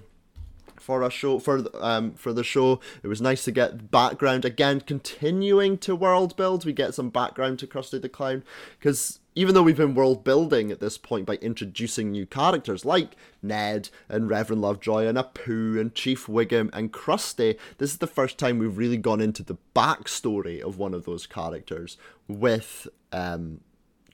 for 0.84 1.02
a 1.02 1.10
show 1.10 1.40
for 1.40 1.64
um 1.82 2.14
for 2.14 2.34
the 2.34 2.44
show. 2.44 2.80
It 3.02 3.08
was 3.08 3.22
nice 3.22 3.46
to 3.46 3.52
get 3.52 3.90
background 3.90 4.44
again, 4.44 4.82
continuing 4.82 5.78
to 5.80 5.96
world 5.96 6.36
build. 6.36 6.66
We 6.66 6.74
get 6.74 6.94
some 6.94 7.10
background 7.10 7.60
to 7.60 7.68
Krusty 7.68 8.02
the 8.02 8.10
Clown 8.10 8.44
because 8.78 9.20
even 9.36 9.54
though 9.54 9.64
we've 9.64 9.78
been 9.78 9.96
world 9.96 10.24
building 10.24 10.72
at 10.72 10.80
this 10.80 10.98
point 10.98 11.26
by 11.26 11.36
introducing 11.36 12.12
new 12.12 12.26
characters 12.26 12.86
like 12.86 13.16
Ned 13.42 13.90
and 14.10 14.30
Reverend 14.30 14.62
Lovejoy 14.62 15.06
and 15.08 15.18
Apu 15.18 15.80
and 15.80 15.94
Chief 15.94 16.28
Wiggum 16.28 16.70
and 16.74 16.92
Krusty, 16.92 17.58
this 17.78 17.92
is 17.92 17.98
the 17.98 18.08
first 18.08 18.38
time 18.38 18.60
we've 18.60 18.78
really 18.78 18.98
gone 18.98 19.22
into 19.22 19.44
the 19.44 19.58
backstory 19.76 20.62
of 20.62 20.78
one 20.78 20.94
of 20.94 21.06
those 21.06 21.26
characters 21.26 21.98
with 22.28 22.88
um, 23.12 23.62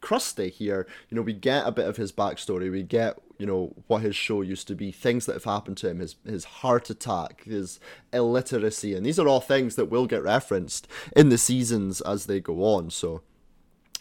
Krusty 0.02 0.52
here. 0.52 0.88
You 1.10 1.16
know, 1.16 1.22
we 1.22 1.34
get 1.34 1.68
a 1.68 1.72
bit 1.72 1.88
of 1.88 1.98
his 1.98 2.12
backstory. 2.12 2.72
We 2.72 2.84
get 2.84 3.20
you 3.38 3.46
know 3.46 3.74
what 3.88 4.02
his 4.02 4.18
show 4.18 4.42
used 4.42 4.68
to 4.68 4.76
be, 4.76 4.92
things 4.92 5.26
that 5.26 5.34
have 5.34 5.46
happened 5.46 5.78
to 5.78 5.90
him, 5.90 6.00
his 6.00 6.18
his 6.26 6.46
heart 6.46 6.90
attack, 6.90 7.44
his 7.46 7.80
illiteracy, 8.12 8.94
and 8.94 9.06
these 9.06 9.18
are 9.18 9.28
all 9.28 9.40
things 9.40 9.76
that 9.76 9.86
will 9.86 10.06
get 10.06 10.22
referenced 10.22 10.88
in 11.16 11.30
the 11.30 11.38
seasons 11.38 12.02
as 12.02 12.26
they 12.26 12.42
go 12.42 12.64
on. 12.64 12.90
So 12.90 13.22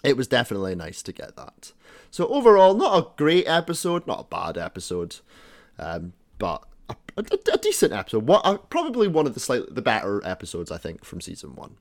it 0.03 0.17
was 0.17 0.27
definitely 0.27 0.75
nice 0.75 1.03
to 1.03 1.13
get 1.13 1.37
that. 1.37 1.73
So 2.11 2.27
overall, 2.29 2.75
not 2.75 2.99
a 2.99 3.09
great 3.17 3.47
episode, 3.47 4.07
not 4.07 4.21
a 4.21 4.25
bad 4.25 4.57
episode, 4.57 5.17
um, 5.79 6.13
but 6.39 6.65
a, 6.89 6.97
a, 7.17 7.55
a, 7.55 7.59
decent 7.59 7.93
episode. 7.93 8.27
What 8.27 8.43
uh, 8.45 8.59
probably 8.59 9.09
one 9.09 9.27
of 9.27 9.35
the 9.35 9.41
slightly 9.41 9.69
the 9.71 9.83
better 9.83 10.25
episodes 10.25 10.71
I 10.71 10.79
think 10.79 11.05
from 11.05 11.21
season 11.21 11.55
one. 11.55 11.77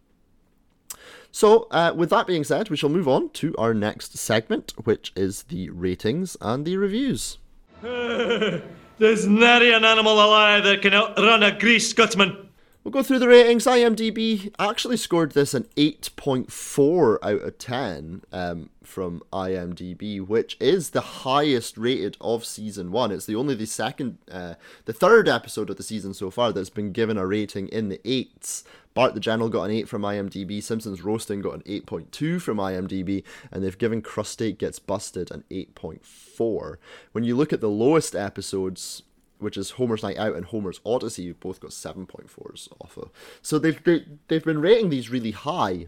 So, 1.32 1.68
uh, 1.72 1.94
with 1.96 2.10
that 2.10 2.26
being 2.26 2.44
said, 2.44 2.70
we 2.70 2.78
shall 2.78 2.90
move 2.90 3.08
on 3.08 3.30
to 3.32 3.54
our 3.58 3.74
next 3.74 4.18
segment, 4.18 4.74
which 4.84 5.12
is 5.16 5.44
the 5.44 5.70
ratings 5.70 6.36
and 6.42 6.66
the 6.66 6.78
reviews. 6.78 7.38
There's 7.82 9.28
nary 9.28 9.72
an 9.72 9.84
animal 9.84 10.14
alive 10.14 10.64
that 10.64 10.82
can 10.82 10.94
outrun 10.94 11.44
a 11.44 11.58
grease 11.58 11.90
Scotsman. 11.90 12.47
We'll 12.88 13.04
go 13.04 13.04
through 13.04 13.20
the 13.20 13.28
ratings. 13.28 13.66
IMDb 13.66 14.54
actually 14.58 14.96
scored 14.96 15.34
this 15.34 15.54
an 15.54 15.66
8.4 15.76 17.18
out 17.22 17.42
of 17.42 17.58
10 17.58 18.22
um, 18.32 18.70
from 18.82 19.22
IMDb, 19.34 20.26
which 20.26 20.56
is 20.62 20.92
the 20.92 21.02
highest 21.02 21.78
rated 21.78 22.16
of 22.22 22.46
season 22.46 22.94
one. 22.94 23.12
It's 23.12 23.26
the 23.26 23.36
only 23.36 23.56
the 23.56 23.66
second, 23.66 24.20
uh, 24.32 24.54
the 24.86 24.94
third 24.94 25.28
episode 25.28 25.70
of 25.70 25.76
the 25.76 25.84
season 25.84 26.14
so 26.14 26.32
far 26.32 26.54
that's 26.54 26.70
been 26.70 26.94
given 26.94 27.18
a 27.18 27.28
rating 27.28 27.68
in 27.68 27.90
the 27.90 28.00
eights. 28.06 28.64
Bart 28.94 29.14
the 29.14 29.20
General 29.20 29.50
got 29.50 29.64
an 29.64 29.72
8 29.72 29.90
from 29.90 30.04
IMDb, 30.04 30.64
Simpsons 30.64 31.02
Roasting 31.02 31.42
got 31.42 31.56
an 31.56 31.64
8.2 31.64 32.42
from 32.42 32.58
IMDb, 32.58 33.22
and 33.52 33.66
they've 33.66 33.78
given 33.78 34.02
Krusty 34.02 34.58
Gets 34.58 34.80
Busted 34.80 35.30
an 35.30 35.44
8.4. 35.52 36.78
When 37.12 37.26
you 37.26 37.36
look 37.36 37.52
at 37.52 37.60
the 37.60 37.70
lowest 37.70 38.16
episodes, 38.16 39.04
which 39.40 39.58
is 39.58 39.72
Homer's 39.72 40.04
Night 40.04 40.18
Out 40.18 40.36
and 40.36 40.46
Homer's 40.46 40.80
Odyssey, 40.86 41.24
you've 41.24 41.40
both 41.40 41.60
got 41.60 41.72
7.4s 41.72 42.68
off 42.82 42.98
of. 42.98 43.12
So 43.42 43.60
they've, 43.60 43.82
they, 43.84 44.06
they've 44.28 44.44
been 44.44 44.62
rating 44.62 44.90
these 44.90 45.10
really 45.10 45.32
high. 45.32 45.88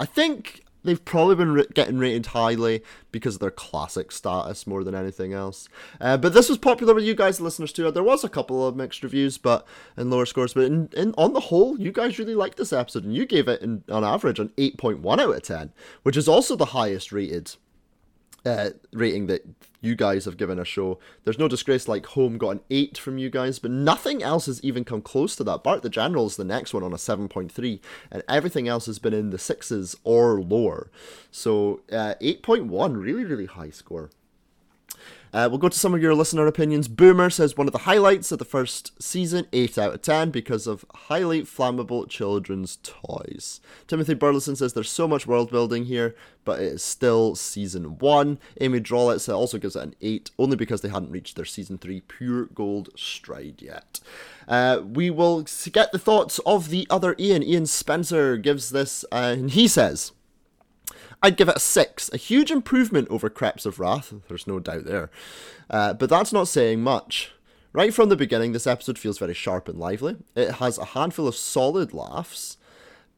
I 0.00 0.04
think 0.04 0.64
they've 0.84 1.04
probably 1.04 1.34
been 1.34 1.66
getting 1.74 1.98
rated 1.98 2.26
highly 2.26 2.82
because 3.10 3.34
of 3.34 3.40
their 3.40 3.50
classic 3.50 4.12
status 4.12 4.66
more 4.66 4.84
than 4.84 4.94
anything 4.94 5.32
else. 5.32 5.68
Uh, 6.00 6.16
but 6.16 6.32
this 6.32 6.48
was 6.48 6.58
popular 6.58 6.94
with 6.94 7.04
you 7.04 7.14
guys, 7.14 7.40
listeners 7.40 7.72
too. 7.72 7.90
There 7.90 8.02
was 8.02 8.24
a 8.24 8.28
couple 8.28 8.66
of 8.66 8.76
mixed 8.76 9.02
reviews, 9.02 9.38
but 9.38 9.66
and 9.96 10.10
lower 10.10 10.26
scores. 10.26 10.54
But 10.54 10.64
in, 10.64 10.88
in 10.96 11.14
on 11.18 11.32
the 11.32 11.40
whole, 11.40 11.78
you 11.78 11.92
guys 11.92 12.18
really 12.18 12.34
liked 12.34 12.56
this 12.56 12.72
episode, 12.72 13.04
and 13.04 13.14
you 13.14 13.26
gave 13.26 13.48
it 13.48 13.60
in, 13.60 13.82
on 13.90 14.04
average 14.04 14.38
an 14.38 14.50
8.1 14.56 15.20
out 15.20 15.34
of 15.34 15.42
10, 15.42 15.72
which 16.02 16.16
is 16.16 16.28
also 16.28 16.56
the 16.56 16.66
highest 16.66 17.12
rated 17.12 17.54
uh, 18.48 18.70
rating 18.92 19.26
that 19.26 19.46
you 19.80 19.94
guys 19.94 20.24
have 20.24 20.36
given 20.36 20.58
a 20.58 20.64
show. 20.64 20.98
There's 21.24 21.38
no 21.38 21.48
disgrace 21.48 21.86
like 21.86 22.06
Home 22.06 22.38
got 22.38 22.50
an 22.50 22.60
8 22.70 22.98
from 22.98 23.18
you 23.18 23.30
guys, 23.30 23.58
but 23.58 23.70
nothing 23.70 24.22
else 24.22 24.46
has 24.46 24.62
even 24.64 24.84
come 24.84 25.02
close 25.02 25.36
to 25.36 25.44
that. 25.44 25.62
Bart 25.62 25.82
the 25.82 25.90
General 25.90 26.26
is 26.26 26.36
the 26.36 26.44
next 26.44 26.74
one 26.74 26.82
on 26.82 26.92
a 26.92 26.96
7.3, 26.96 27.80
and 28.10 28.22
everything 28.28 28.66
else 28.66 28.86
has 28.86 28.98
been 28.98 29.14
in 29.14 29.30
the 29.30 29.36
6s 29.36 29.94
or 30.02 30.40
lower. 30.40 30.90
So 31.30 31.80
uh, 31.92 32.14
8.1, 32.20 32.96
really, 33.00 33.24
really 33.24 33.46
high 33.46 33.70
score. 33.70 34.10
Uh, 35.32 35.48
we'll 35.50 35.58
go 35.58 35.68
to 35.68 35.78
some 35.78 35.94
of 35.94 36.02
your 36.02 36.14
listener 36.14 36.46
opinions. 36.46 36.88
Boomer 36.88 37.30
says 37.30 37.56
one 37.56 37.66
of 37.66 37.72
the 37.72 37.80
highlights 37.80 38.32
of 38.32 38.38
the 38.38 38.44
first 38.44 39.00
season, 39.02 39.46
8 39.52 39.78
out 39.78 39.94
of 39.94 40.02
10, 40.02 40.30
because 40.30 40.66
of 40.66 40.84
highly 40.94 41.42
flammable 41.42 42.08
children's 42.08 42.78
toys. 42.82 43.60
Timothy 43.86 44.14
Burleson 44.14 44.56
says 44.56 44.72
there's 44.72 44.90
so 44.90 45.08
much 45.08 45.26
world 45.26 45.50
building 45.50 45.84
here, 45.84 46.14
but 46.44 46.60
it 46.60 46.72
is 46.72 46.82
still 46.82 47.34
season 47.34 47.98
1. 47.98 48.38
Amy 48.60 48.80
Drawlett 48.80 49.28
also 49.28 49.58
gives 49.58 49.76
it 49.76 49.82
an 49.82 49.94
8, 50.00 50.30
only 50.38 50.56
because 50.56 50.80
they 50.80 50.88
hadn't 50.88 51.10
reached 51.10 51.36
their 51.36 51.44
season 51.44 51.78
3 51.78 52.00
pure 52.02 52.46
gold 52.46 52.90
stride 52.96 53.60
yet. 53.60 54.00
Uh, 54.46 54.80
we 54.82 55.10
will 55.10 55.44
get 55.72 55.92
the 55.92 55.98
thoughts 55.98 56.38
of 56.46 56.70
the 56.70 56.86
other 56.88 57.14
Ian. 57.18 57.42
Ian 57.42 57.66
Spencer 57.66 58.36
gives 58.36 58.70
this, 58.70 59.04
uh, 59.12 59.34
and 59.36 59.50
he 59.50 59.68
says. 59.68 60.12
I'd 61.22 61.36
give 61.36 61.48
it 61.48 61.56
a 61.56 61.60
6. 61.60 62.10
A 62.12 62.16
huge 62.16 62.50
improvement 62.50 63.08
over 63.10 63.28
Crepes 63.28 63.66
of 63.66 63.80
Wrath, 63.80 64.14
there's 64.28 64.46
no 64.46 64.60
doubt 64.60 64.84
there. 64.84 65.10
Uh, 65.68 65.92
but 65.92 66.08
that's 66.10 66.32
not 66.32 66.48
saying 66.48 66.82
much. 66.82 67.32
Right 67.72 67.92
from 67.92 68.08
the 68.08 68.16
beginning, 68.16 68.52
this 68.52 68.66
episode 68.66 68.98
feels 68.98 69.18
very 69.18 69.34
sharp 69.34 69.68
and 69.68 69.78
lively. 69.78 70.16
It 70.34 70.52
has 70.52 70.78
a 70.78 70.86
handful 70.86 71.28
of 71.28 71.34
solid 71.34 71.92
laughs, 71.92 72.56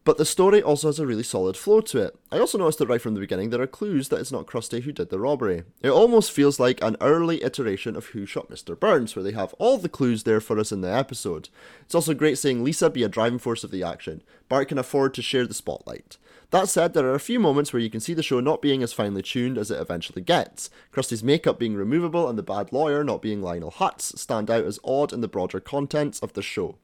but 0.03 0.17
the 0.17 0.25
story 0.25 0.63
also 0.63 0.89
has 0.89 0.99
a 0.99 1.07
really 1.07 1.23
solid 1.23 1.57
flow 1.57 1.81
to 1.83 1.99
it. 1.99 2.19
I 2.33 2.39
also 2.39 2.59
noticed 2.59 2.79
that 2.79 2.89
right 2.89 3.01
from 3.01 3.15
the 3.15 3.21
beginning 3.21 3.51
there 3.51 3.61
are 3.61 3.67
clues 3.67 4.09
that 4.09 4.19
it's 4.19 4.33
not 4.33 4.47
Krusty 4.47 4.83
who 4.83 4.93
did 4.93 5.11
the 5.11 5.21
robbery. 5.21 5.65
It 5.83 5.91
almost 5.91 6.33
feels 6.33 6.59
like 6.59 6.83
an 6.83 6.97
early 7.01 7.45
iteration 7.45 7.97
of 7.97 8.07
Who 8.07 8.25
Shot 8.25 8.51
Mr. 8.51 8.79
Burns, 8.79 9.15
where 9.15 9.23
they 9.23 9.33
have 9.33 9.55
all 9.59 9.77
the 9.77 9.91
clues 9.91 10.25
there 10.25 10.41
for 10.41 10.59
us 10.59 10.73
in 10.73 10.81
the 10.81 10.93
episode. 10.93 11.51
It's 11.83 11.95
also 11.95 12.15
great 12.15 12.39
seeing 12.39 12.65
Lisa 12.65 12.89
be 12.89 13.03
a 13.03 13.09
driving 13.09 13.39
force 13.39 13.63
of 13.63 13.71
the 13.71 13.85
action. 13.85 14.23
Bart 14.49 14.69
can 14.69 14.79
afford 14.79 15.15
to 15.15 15.23
share 15.23 15.47
the 15.47 15.55
spotlight. 15.55 16.17
That 16.51 16.69
said, 16.69 16.95
there 16.95 17.07
are 17.07 17.15
a 17.15 17.21
few 17.21 17.39
moments 17.39 17.73
where 17.73 17.81
you 17.81 17.91
can 17.91 18.01
see 18.01 18.13
the 18.13 18.25
show 18.25 18.41
not 18.41 18.61
being 18.61 18.83
as 18.83 18.93
finely 18.93 19.23
tuned 19.23 19.57
as 19.57 19.71
it 19.71 19.81
eventually 19.81 20.23
gets. 20.23 20.69
Krusty's 20.93 21.23
makeup 21.23 21.59
being 21.59 21.77
removable 21.77 22.29
and 22.29 22.37
the 22.37 22.43
bad 22.43 22.73
lawyer 22.73 23.05
not 23.05 23.23
being 23.23 23.41
Lionel 23.41 23.71
Hutz 23.71 24.19
stand 24.19 24.51
out 24.51 24.65
as 24.65 24.81
odd 24.85 25.13
in 25.13 25.21
the 25.21 25.29
broader 25.29 25.61
contents 25.61 26.19
of 26.21 26.33
the 26.33 26.43
show. 26.43 26.77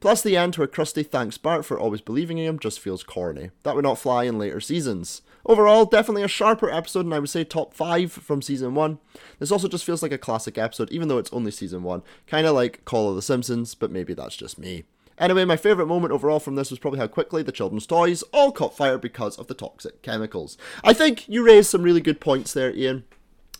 Plus, 0.00 0.22
the 0.22 0.36
end 0.36 0.56
where 0.56 0.66
Krusty 0.66 1.06
thanks 1.06 1.38
Bart 1.38 1.64
for 1.64 1.78
always 1.78 2.00
believing 2.00 2.38
in 2.38 2.46
him 2.46 2.58
just 2.58 2.80
feels 2.80 3.02
corny. 3.02 3.50
That 3.62 3.74
would 3.74 3.84
not 3.84 3.98
fly 3.98 4.24
in 4.24 4.38
later 4.38 4.60
seasons. 4.60 5.22
Overall, 5.46 5.84
definitely 5.86 6.22
a 6.22 6.28
sharper 6.28 6.68
episode, 6.68 7.06
and 7.06 7.14
I 7.14 7.20
would 7.20 7.30
say 7.30 7.44
top 7.44 7.72
5 7.72 8.12
from 8.12 8.42
season 8.42 8.74
1. 8.74 8.98
This 9.38 9.52
also 9.52 9.68
just 9.68 9.84
feels 9.84 10.02
like 10.02 10.12
a 10.12 10.18
classic 10.18 10.58
episode, 10.58 10.90
even 10.90 11.08
though 11.08 11.18
it's 11.18 11.32
only 11.32 11.52
season 11.52 11.82
1. 11.84 12.02
Kinda 12.26 12.52
like 12.52 12.84
Call 12.84 13.08
of 13.08 13.16
the 13.16 13.22
Simpsons, 13.22 13.74
but 13.74 13.90
maybe 13.90 14.12
that's 14.12 14.36
just 14.36 14.58
me. 14.58 14.84
Anyway, 15.18 15.44
my 15.44 15.56
favourite 15.56 15.88
moment 15.88 16.12
overall 16.12 16.40
from 16.40 16.56
this 16.56 16.70
was 16.70 16.78
probably 16.78 17.00
how 17.00 17.06
quickly 17.06 17.42
the 17.42 17.52
children's 17.52 17.86
toys 17.86 18.22
all 18.32 18.52
caught 18.52 18.76
fire 18.76 18.98
because 18.98 19.38
of 19.38 19.46
the 19.46 19.54
toxic 19.54 20.02
chemicals. 20.02 20.58
I 20.84 20.92
think 20.92 21.28
you 21.28 21.44
raised 21.44 21.70
some 21.70 21.82
really 21.82 22.00
good 22.02 22.20
points 22.20 22.52
there, 22.52 22.74
Ian. 22.74 23.04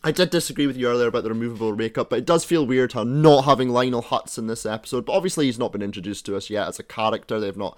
I 0.04 0.12
did 0.12 0.30
disagree 0.30 0.68
with 0.68 0.76
you 0.76 0.86
earlier 0.86 1.08
about 1.08 1.24
the 1.24 1.30
removable 1.30 1.74
makeup, 1.74 2.10
but 2.10 2.20
it 2.20 2.26
does 2.26 2.44
feel 2.44 2.64
weird 2.64 2.92
how 2.92 3.02
not 3.02 3.44
having 3.44 3.70
Lionel 3.70 4.02
Hutz 4.02 4.38
in 4.38 4.46
this 4.46 4.64
episode. 4.64 5.06
But 5.06 5.14
obviously, 5.14 5.46
he's 5.46 5.58
not 5.58 5.72
been 5.72 5.82
introduced 5.82 6.26
to 6.26 6.36
us 6.36 6.48
yet 6.48 6.68
as 6.68 6.78
a 6.78 6.84
character. 6.84 7.40
They've 7.40 7.56
not 7.56 7.76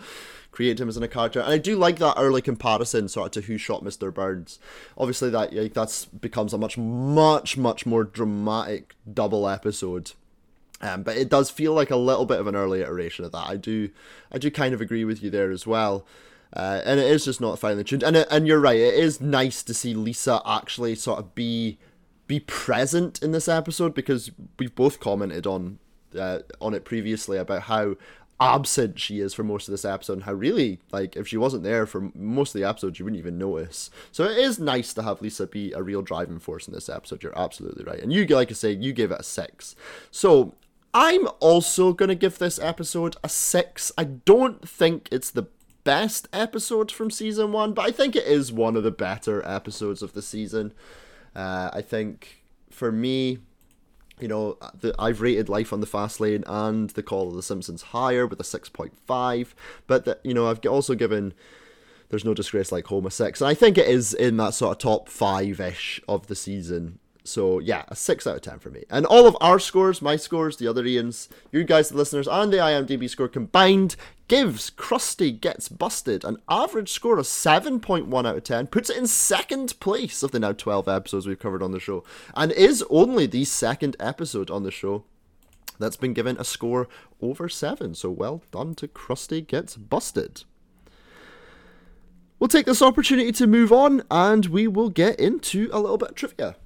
created 0.50 0.80
him 0.80 0.88
as 0.88 0.96
a 0.98 1.08
character, 1.08 1.40
and 1.40 1.50
I 1.50 1.56
do 1.56 1.76
like 1.76 1.98
that 2.00 2.16
early 2.18 2.42
comparison 2.42 3.08
sort 3.08 3.26
of 3.28 3.32
to 3.42 3.48
Who 3.48 3.56
Shot 3.56 3.82
Mr. 3.82 4.12
Burns. 4.12 4.58
Obviously, 4.98 5.30
that 5.30 5.54
like, 5.54 5.72
that's 5.72 6.04
becomes 6.04 6.52
a 6.52 6.58
much, 6.58 6.76
much, 6.76 7.56
much 7.56 7.86
more 7.86 8.04
dramatic 8.04 8.96
double 9.10 9.48
episode. 9.48 10.12
Um, 10.80 11.02
but 11.02 11.16
it 11.16 11.28
does 11.28 11.50
feel 11.50 11.72
like 11.72 11.90
a 11.90 11.96
little 11.96 12.24
bit 12.24 12.38
of 12.38 12.46
an 12.46 12.54
early 12.54 12.82
iteration 12.82 13.24
of 13.24 13.32
that. 13.32 13.48
I 13.48 13.56
do, 13.56 13.90
I 14.30 14.38
do 14.38 14.50
kind 14.50 14.74
of 14.74 14.80
agree 14.80 15.04
with 15.04 15.22
you 15.22 15.30
there 15.30 15.50
as 15.50 15.66
well. 15.66 16.06
Uh, 16.54 16.80
and 16.84 17.00
it 17.00 17.06
is 17.10 17.24
just 17.24 17.40
not 17.40 17.58
finely 17.58 17.84
tuned. 17.84 18.02
And 18.02 18.16
it, 18.16 18.28
and 18.30 18.46
you're 18.46 18.60
right. 18.60 18.78
It 18.78 18.94
is 18.94 19.20
nice 19.20 19.62
to 19.64 19.74
see 19.74 19.94
Lisa 19.94 20.40
actually 20.46 20.94
sort 20.94 21.18
of 21.18 21.34
be 21.34 21.78
be 22.26 22.38
present 22.40 23.22
in 23.22 23.32
this 23.32 23.48
episode 23.48 23.94
because 23.94 24.30
we've 24.58 24.74
both 24.74 25.00
commented 25.00 25.46
on 25.46 25.78
uh, 26.16 26.40
on 26.60 26.74
it 26.74 26.84
previously 26.84 27.38
about 27.38 27.62
how 27.62 27.96
absent 28.40 29.00
she 29.00 29.18
is 29.18 29.34
for 29.34 29.42
most 29.42 29.66
of 29.66 29.72
this 29.72 29.84
episode 29.84 30.12
and 30.12 30.22
how 30.22 30.32
really 30.32 30.78
like 30.92 31.16
if 31.16 31.26
she 31.26 31.36
wasn't 31.36 31.62
there 31.64 31.86
for 31.86 32.12
most 32.14 32.54
of 32.54 32.60
the 32.60 32.68
episode 32.68 32.96
you 32.96 33.04
wouldn't 33.04 33.18
even 33.18 33.36
notice 33.36 33.90
so 34.12 34.22
it 34.22 34.38
is 34.38 34.60
nice 34.60 34.94
to 34.94 35.02
have 35.02 35.20
lisa 35.20 35.44
be 35.44 35.72
a 35.72 35.82
real 35.82 36.02
driving 36.02 36.38
force 36.38 36.68
in 36.68 36.72
this 36.72 36.88
episode 36.88 37.20
you're 37.20 37.36
absolutely 37.36 37.82
right 37.82 38.00
and 38.00 38.12
you 38.12 38.24
like 38.26 38.48
i 38.48 38.54
say 38.54 38.70
you 38.70 38.92
gave 38.92 39.10
it 39.10 39.18
a 39.18 39.24
six 39.24 39.74
so 40.12 40.54
i'm 40.94 41.28
also 41.40 41.92
gonna 41.92 42.14
give 42.14 42.38
this 42.38 42.58
episode 42.58 43.16
a 43.22 43.28
six 43.28 43.92
i 43.98 44.04
don't 44.04 44.68
think 44.68 45.08
it's 45.10 45.30
the 45.30 45.46
best 45.84 46.28
episode 46.32 46.90
from 46.90 47.10
season 47.10 47.52
one 47.52 47.72
but 47.72 47.86
i 47.86 47.90
think 47.90 48.14
it 48.14 48.26
is 48.26 48.52
one 48.52 48.76
of 48.76 48.82
the 48.82 48.90
better 48.90 49.46
episodes 49.46 50.02
of 50.02 50.12
the 50.12 50.22
season 50.22 50.72
uh, 51.34 51.70
i 51.72 51.80
think 51.80 52.42
for 52.70 52.92
me 52.92 53.38
you 54.20 54.28
know, 54.28 54.58
the, 54.80 54.94
I've 54.98 55.20
rated 55.20 55.48
Life 55.48 55.72
on 55.72 55.80
the 55.80 55.86
Fast 55.86 56.20
Lane 56.20 56.44
and 56.46 56.90
The 56.90 57.02
Call 57.02 57.28
of 57.28 57.34
the 57.34 57.42
Simpsons 57.42 57.82
higher 57.82 58.26
with 58.26 58.40
a 58.40 58.44
6.5, 58.44 59.48
but 59.86 60.20
you 60.24 60.34
know, 60.34 60.48
I've 60.48 60.64
also 60.66 60.94
given 60.94 61.34
There's 62.08 62.24
No 62.24 62.34
Disgrace 62.34 62.72
Like 62.72 62.86
Home 62.86 63.06
a 63.06 63.10
6, 63.10 63.40
and 63.40 63.48
I 63.48 63.54
think 63.54 63.78
it 63.78 63.86
is 63.86 64.14
in 64.14 64.36
that 64.38 64.54
sort 64.54 64.72
of 64.72 64.78
top 64.78 65.08
5-ish 65.08 66.00
of 66.08 66.26
the 66.26 66.34
season. 66.34 66.98
So 67.28 67.58
yeah, 67.58 67.84
a 67.88 67.96
6 67.96 68.26
out 68.26 68.36
of 68.36 68.42
10 68.42 68.58
for 68.58 68.70
me. 68.70 68.84
And 68.90 69.06
all 69.06 69.26
of 69.26 69.36
our 69.40 69.58
scores, 69.58 70.02
my 70.02 70.16
scores, 70.16 70.56
the 70.56 70.66
other 70.66 70.84
Ian's, 70.84 71.28
you 71.52 71.64
guys, 71.64 71.88
the 71.90 71.96
listeners, 71.96 72.26
and 72.26 72.52
the 72.52 72.58
IMDb 72.58 73.08
score 73.08 73.28
combined 73.28 73.96
gives 74.28 74.70
Krusty 74.70 75.38
Gets 75.38 75.68
Busted 75.68 76.24
an 76.24 76.36
average 76.48 76.92
score 76.92 77.18
of 77.18 77.24
7.1 77.24 78.26
out 78.26 78.36
of 78.36 78.44
10, 78.44 78.66
puts 78.66 78.90
it 78.90 78.96
in 78.96 79.06
second 79.06 79.78
place 79.80 80.22
of 80.22 80.32
the 80.32 80.38
now 80.38 80.52
12 80.52 80.86
episodes 80.88 81.26
we've 81.26 81.38
covered 81.38 81.62
on 81.62 81.72
the 81.72 81.80
show, 81.80 82.04
and 82.34 82.52
is 82.52 82.84
only 82.90 83.26
the 83.26 83.44
second 83.44 83.96
episode 83.98 84.50
on 84.50 84.64
the 84.64 84.70
show 84.70 85.04
that's 85.78 85.96
been 85.96 86.12
given 86.12 86.36
a 86.38 86.44
score 86.44 86.88
over 87.22 87.48
7. 87.48 87.94
So 87.94 88.10
well 88.10 88.42
done 88.50 88.74
to 88.76 88.88
Krusty 88.88 89.46
Gets 89.46 89.76
Busted. 89.76 90.44
We'll 92.38 92.48
take 92.48 92.66
this 92.66 92.82
opportunity 92.82 93.32
to 93.32 93.46
move 93.46 93.72
on 93.72 94.02
and 94.10 94.46
we 94.46 94.68
will 94.68 94.90
get 94.90 95.18
into 95.18 95.68
a 95.72 95.80
little 95.80 95.98
bit 95.98 96.10
of 96.10 96.14
trivia. 96.14 96.56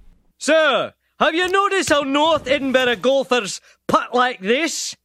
Sir, 0.42 0.92
have 1.20 1.36
you 1.36 1.48
noticed 1.48 1.90
how 1.90 2.00
North 2.00 2.48
Edinburgh 2.48 2.96
golfers 2.96 3.60
putt 3.86 4.12
like 4.12 4.40
this? 4.40 4.96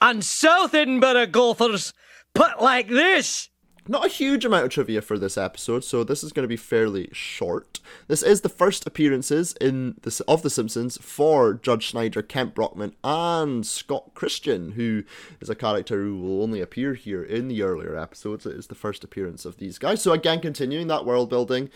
And 0.00 0.24
South 0.24 0.74
Edinburgh 0.74 1.26
golfers 1.26 1.94
putt 2.34 2.60
like 2.60 2.88
this? 2.88 3.48
Not 3.88 4.06
a 4.06 4.08
huge 4.08 4.44
amount 4.44 4.64
of 4.64 4.70
trivia 4.70 5.02
for 5.02 5.18
this 5.18 5.36
episode, 5.36 5.82
so 5.82 6.04
this 6.04 6.22
is 6.22 6.32
going 6.32 6.44
to 6.44 6.48
be 6.48 6.56
fairly 6.56 7.08
short. 7.12 7.80
This 8.06 8.22
is 8.22 8.42
the 8.42 8.48
first 8.48 8.86
appearances 8.86 9.54
in 9.60 9.96
this 10.02 10.20
of 10.20 10.42
The 10.42 10.50
Simpsons 10.50 10.98
for 10.98 11.54
Judge 11.54 11.90
Snyder, 11.90 12.22
Kent 12.22 12.54
Brockman, 12.54 12.94
and 13.02 13.66
Scott 13.66 14.12
Christian, 14.14 14.72
who 14.72 15.02
is 15.40 15.50
a 15.50 15.56
character 15.56 16.00
who 16.00 16.16
will 16.20 16.44
only 16.44 16.60
appear 16.60 16.94
here 16.94 17.24
in 17.24 17.48
the 17.48 17.62
earlier 17.62 17.98
episodes. 17.98 18.46
It 18.46 18.54
is 18.54 18.68
the 18.68 18.76
first 18.76 19.02
appearance 19.02 19.44
of 19.44 19.56
these 19.56 19.78
guys. 19.78 20.00
So 20.00 20.12
again, 20.12 20.38
continuing 20.38 20.86
that 20.86 21.04
world 21.04 21.28
building. 21.28 21.68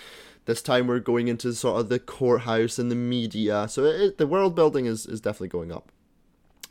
This 0.44 0.62
time 0.62 0.86
we're 0.86 1.00
going 1.00 1.26
into 1.26 1.52
sort 1.54 1.80
of 1.80 1.88
the 1.88 1.98
courthouse 1.98 2.78
and 2.78 2.88
the 2.88 2.94
media, 2.94 3.66
so 3.68 3.84
it, 3.84 4.16
the 4.16 4.28
world 4.28 4.54
building 4.54 4.86
is, 4.86 5.04
is 5.04 5.20
definitely 5.20 5.48
going 5.48 5.72
up. 5.72 5.90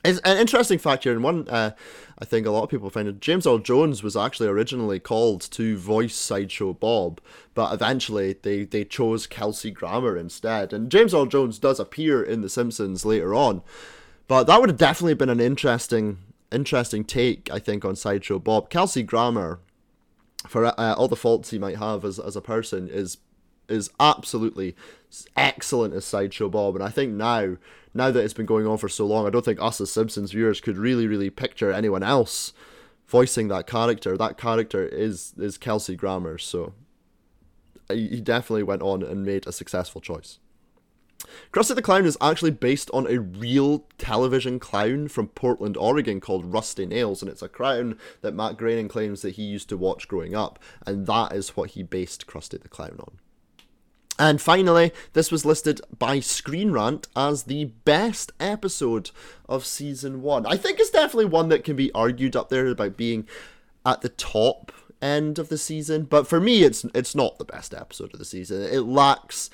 It's 0.06 0.20
an 0.20 0.38
interesting 0.38 0.78
fact 0.78 1.04
here, 1.04 1.14
and 1.14 1.24
one 1.24 1.48
uh, 1.50 1.72
I 2.18 2.26
think 2.26 2.46
a 2.46 2.52
lot 2.52 2.64
of 2.64 2.70
people 2.70 2.90
find 2.90 3.08
it. 3.08 3.20
James 3.20 3.46
Earl 3.46 3.60
Jones 3.60 4.04
was 4.04 4.16
actually 4.16 4.48
originally 4.48 5.00
called 5.00 5.42
to 5.52 5.78
voice 5.78 6.16
Sideshow 6.16 6.74
Bob, 6.74 7.20
but 7.54 7.74
eventually 7.74 8.34
they, 8.42 8.64
they 8.64 8.86
chose 8.86 9.28
Kelsey 9.28 9.72
Grammer 9.72 10.16
instead. 10.16 10.72
And 10.72 10.92
James 10.92 11.14
Earl 11.14 11.26
Jones 11.26 11.60
does 11.60 11.80
appear 11.80 12.24
in 12.24 12.42
The 12.42 12.50
Simpsons 12.50 13.04
later 13.04 13.34
on, 13.34 13.64
but 14.28 14.46
that 14.46 14.60
would 14.60 14.70
have 14.70 14.78
definitely 14.78 15.16
been 15.16 15.30
an 15.30 15.42
interesting 15.42 16.20
interesting 16.52 17.04
take, 17.04 17.52
I 17.52 17.60
think, 17.60 17.84
on 17.84 17.96
Sideshow 17.96 18.40
Bob. 18.40 18.70
Kelsey 18.70 19.04
Grammer, 19.04 19.60
for 20.48 20.66
uh, 20.66 20.94
all 20.94 21.08
the 21.08 21.16
faults 21.16 21.50
he 21.50 21.60
might 21.60 21.78
have 21.78 22.06
as, 22.06 22.20
as 22.20 22.36
a 22.36 22.42
person, 22.42 22.88
is 22.88 23.18
is 23.70 23.90
absolutely 24.00 24.76
excellent 25.36 25.94
as 25.94 26.06
Sideshow 26.06 26.50
Bob, 26.50 26.76
and 26.76 26.84
I 26.84 26.90
think 26.90 27.14
now 27.14 27.58
now 27.94 28.12
that 28.12 28.24
it's 28.24 28.34
been 28.34 28.46
going 28.46 28.68
on 28.68 28.78
for 28.78 28.90
so 28.90 29.06
long, 29.06 29.26
I 29.26 29.30
don't 29.30 29.46
think 29.46 29.62
us 29.62 29.80
as 29.80 29.90
Simpsons 29.90 30.32
viewers 30.34 30.60
could 30.60 30.78
really, 30.78 31.08
really 31.08 31.30
picture 31.30 31.72
anyone 31.72 32.04
else 32.04 32.52
voicing 33.08 33.48
that 33.48 33.68
character. 33.68 34.18
That 34.18 34.38
character 34.38 34.86
is 34.86 35.34
is 35.38 35.58
Kelsey 35.58 35.96
Grammer, 35.96 36.38
so 36.38 36.74
uh, 37.90 37.94
he 37.94 38.22
definitely 38.22 38.64
went 38.64 38.82
on 38.82 39.04
and 39.04 39.26
made 39.26 39.48
a 39.48 39.52
successful 39.52 40.02
choice. 40.02 40.40
Krusty 41.52 41.76
the 41.76 41.82
Clown 41.82 42.06
is 42.06 42.18
actually 42.22 42.52
based 42.52 42.92
on 42.94 43.08
a 43.08 43.20
real 43.20 43.86
television 43.98 44.60
clown 44.60 45.08
from 45.08 45.30
Portland, 45.30 45.78
Oregon 45.78 46.20
called 46.20 46.54
Rusty 46.54 46.86
Nails, 46.86 47.22
and 47.22 47.32
it's 47.32 47.42
a 47.42 47.50
clown 47.50 47.98
that 48.22 48.36
Matt 48.36 48.58
Groening 48.58 48.90
claims 48.90 49.22
that 49.22 49.36
he 49.36 49.44
used 49.44 49.70
to 49.70 49.78
watch 49.78 50.08
growing 50.08 50.36
up, 50.36 50.60
and 50.86 51.08
that 51.08 51.32
is 51.34 51.56
what 51.56 51.72
he 51.72 51.84
based 51.84 52.28
Krusty 52.28 52.62
the 52.62 52.70
Clown 52.70 52.98
on. 53.00 53.20
And 54.18 54.42
finally, 54.42 54.94
this 55.14 55.30
was 55.30 55.46
listed 55.46 55.82
by 55.98 56.22
Screen 56.22 56.72
Rant 56.72 57.08
as 57.16 57.44
the 57.44 57.66
best 57.66 58.32
episode 58.40 59.12
of 59.50 59.66
season 59.66 60.22
one. 60.22 60.46
I 60.46 60.56
think 60.56 60.80
it's 60.80 60.90
definitely 60.90 61.26
one 61.26 61.50
that 61.50 61.66
can 61.66 61.76
be 61.76 61.92
argued 61.92 62.36
up 62.36 62.50
there 62.50 62.68
about 62.68 62.96
being 62.96 63.28
at 63.86 64.02
the 64.02 64.10
top 64.10 64.72
end 65.02 65.38
of 65.38 65.50
the 65.50 65.58
season, 65.58 66.04
but 66.04 66.28
for 66.28 66.40
me, 66.40 66.64
it's 66.64 66.86
it's 66.96 67.14
not 67.14 67.38
the 67.38 67.46
best 67.46 67.74
episode 67.74 68.14
of 68.14 68.20
the 68.20 68.26
season. 68.26 68.62
It 68.62 68.82
lacks 68.82 69.50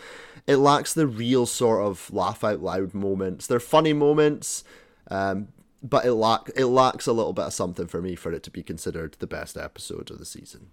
it 0.48 0.58
lacks 0.58 0.94
the 0.94 1.08
real 1.08 1.46
sort 1.46 1.82
of 1.82 2.12
laugh 2.14 2.44
out 2.44 2.62
loud 2.62 2.94
moments. 2.94 3.48
They're 3.48 3.60
funny 3.60 3.94
moments, 3.94 4.64
um, 5.10 5.50
but 5.82 6.06
it 6.06 6.14
lack 6.14 6.52
it 6.56 6.68
lacks 6.68 7.08
a 7.08 7.14
little 7.14 7.34
bit 7.34 7.46
of 7.46 7.54
something 7.54 7.88
for 7.88 8.02
me 8.02 8.16
for 8.16 8.32
it 8.32 8.44
to 8.44 8.52
be 8.52 8.64
considered 8.64 9.18
the 9.20 9.28
best 9.28 9.58
episode 9.58 10.12
of 10.12 10.20
the 10.20 10.26
season. 10.26 10.68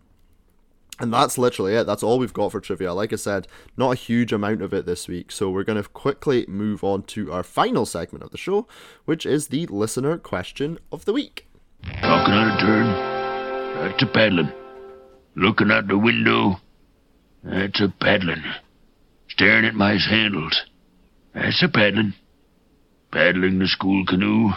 And 1.01 1.13
that's 1.13 1.39
literally 1.39 1.75
it. 1.75 1.85
That's 1.85 2.03
all 2.03 2.19
we've 2.19 2.33
got 2.33 2.51
for 2.51 2.61
trivia. 2.61 2.93
Like 2.93 3.13
I 3.13 3.17
said, 3.17 3.47
not 3.77 3.93
a 3.93 3.97
huge 3.97 4.33
amount 4.33 4.63
of 4.63 4.75
it 4.75 4.85
this 4.85 5.07
week. 5.07 5.31
So 5.31 5.49
we're 5.49 5.65
going 5.65 5.81
to 5.81 5.89
quickly 5.89 6.45
move 6.49 6.83
on 6.83 7.05
to 7.05 7.33
our 7.33 7.45
final 7.45 7.87
segment 7.87 8.25
of 8.25 8.33
the 8.33 8.39
show, 8.39 8.67
which 9.05 9.25
is 9.25 9.49
the 9.49 9.67
listener 9.67 10.19
question 10.19 10.79
of 10.91 11.05
the 11.05 11.13
week. 11.13 11.47
Talking 11.85 12.35
on 12.35 12.51
a 12.51 12.61
turn, 12.61 12.87
that's 13.75 14.03
a 14.03 14.07
paddling. 14.07 14.53
Looking 15.37 15.71
out 15.71 15.87
the 15.87 15.97
window, 15.97 16.57
that's 17.45 17.81
a 17.81 17.95
paddling. 18.01 18.43
Staring 19.29 19.67
at 19.67 19.75
my 19.75 19.97
handles, 19.97 20.63
that's 21.33 21.63
a 21.63 21.69
paddling. 21.69 22.15
Paddling 23.13 23.61
the 23.61 23.69
school 23.69 24.05
canoe, 24.05 24.51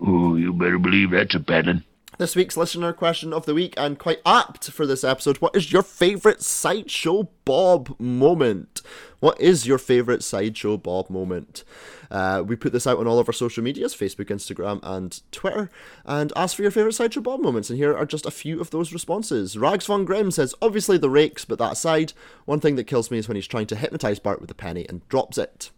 oh, 0.00 0.36
you 0.36 0.52
better 0.52 0.78
believe 0.78 1.10
that's 1.10 1.34
a 1.34 1.40
paddling 1.40 1.82
this 2.18 2.34
week's 2.34 2.56
listener 2.56 2.92
question 2.92 3.32
of 3.32 3.46
the 3.46 3.54
week, 3.54 3.74
and 3.76 3.98
quite 3.98 4.20
apt 4.26 4.70
for 4.72 4.86
this 4.86 5.04
episode. 5.04 5.36
What 5.36 5.54
is 5.54 5.72
your 5.72 5.84
favourite 5.84 6.42
Sideshow 6.42 7.28
Bob 7.44 7.94
moment? 7.98 8.82
What 9.20 9.40
is 9.40 9.68
your 9.68 9.78
favourite 9.78 10.24
Sideshow 10.24 10.76
Bob 10.76 11.08
moment? 11.08 11.62
Uh, 12.10 12.42
we 12.44 12.56
put 12.56 12.72
this 12.72 12.88
out 12.88 12.98
on 12.98 13.06
all 13.06 13.20
of 13.20 13.28
our 13.28 13.32
social 13.32 13.62
medias 13.62 13.94
Facebook, 13.94 14.26
Instagram, 14.26 14.80
and 14.82 15.22
Twitter, 15.30 15.70
and 16.04 16.32
ask 16.34 16.56
for 16.56 16.62
your 16.62 16.72
favourite 16.72 16.94
Sideshow 16.94 17.20
Bob 17.20 17.40
moments. 17.40 17.70
And 17.70 17.78
here 17.78 17.96
are 17.96 18.06
just 18.06 18.26
a 18.26 18.32
few 18.32 18.60
of 18.60 18.70
those 18.70 18.92
responses. 18.92 19.56
Rags 19.56 19.86
von 19.86 20.04
Grimm 20.04 20.32
says, 20.32 20.56
Obviously 20.60 20.98
the 20.98 21.10
rakes, 21.10 21.44
but 21.44 21.58
that 21.60 21.72
aside, 21.72 22.14
one 22.46 22.58
thing 22.58 22.74
that 22.76 22.84
kills 22.84 23.12
me 23.12 23.18
is 23.18 23.28
when 23.28 23.36
he's 23.36 23.46
trying 23.46 23.66
to 23.68 23.76
hypnotise 23.76 24.18
Bart 24.18 24.40
with 24.40 24.50
a 24.50 24.54
penny 24.54 24.84
and 24.88 25.08
drops 25.08 25.38
it. 25.38 25.70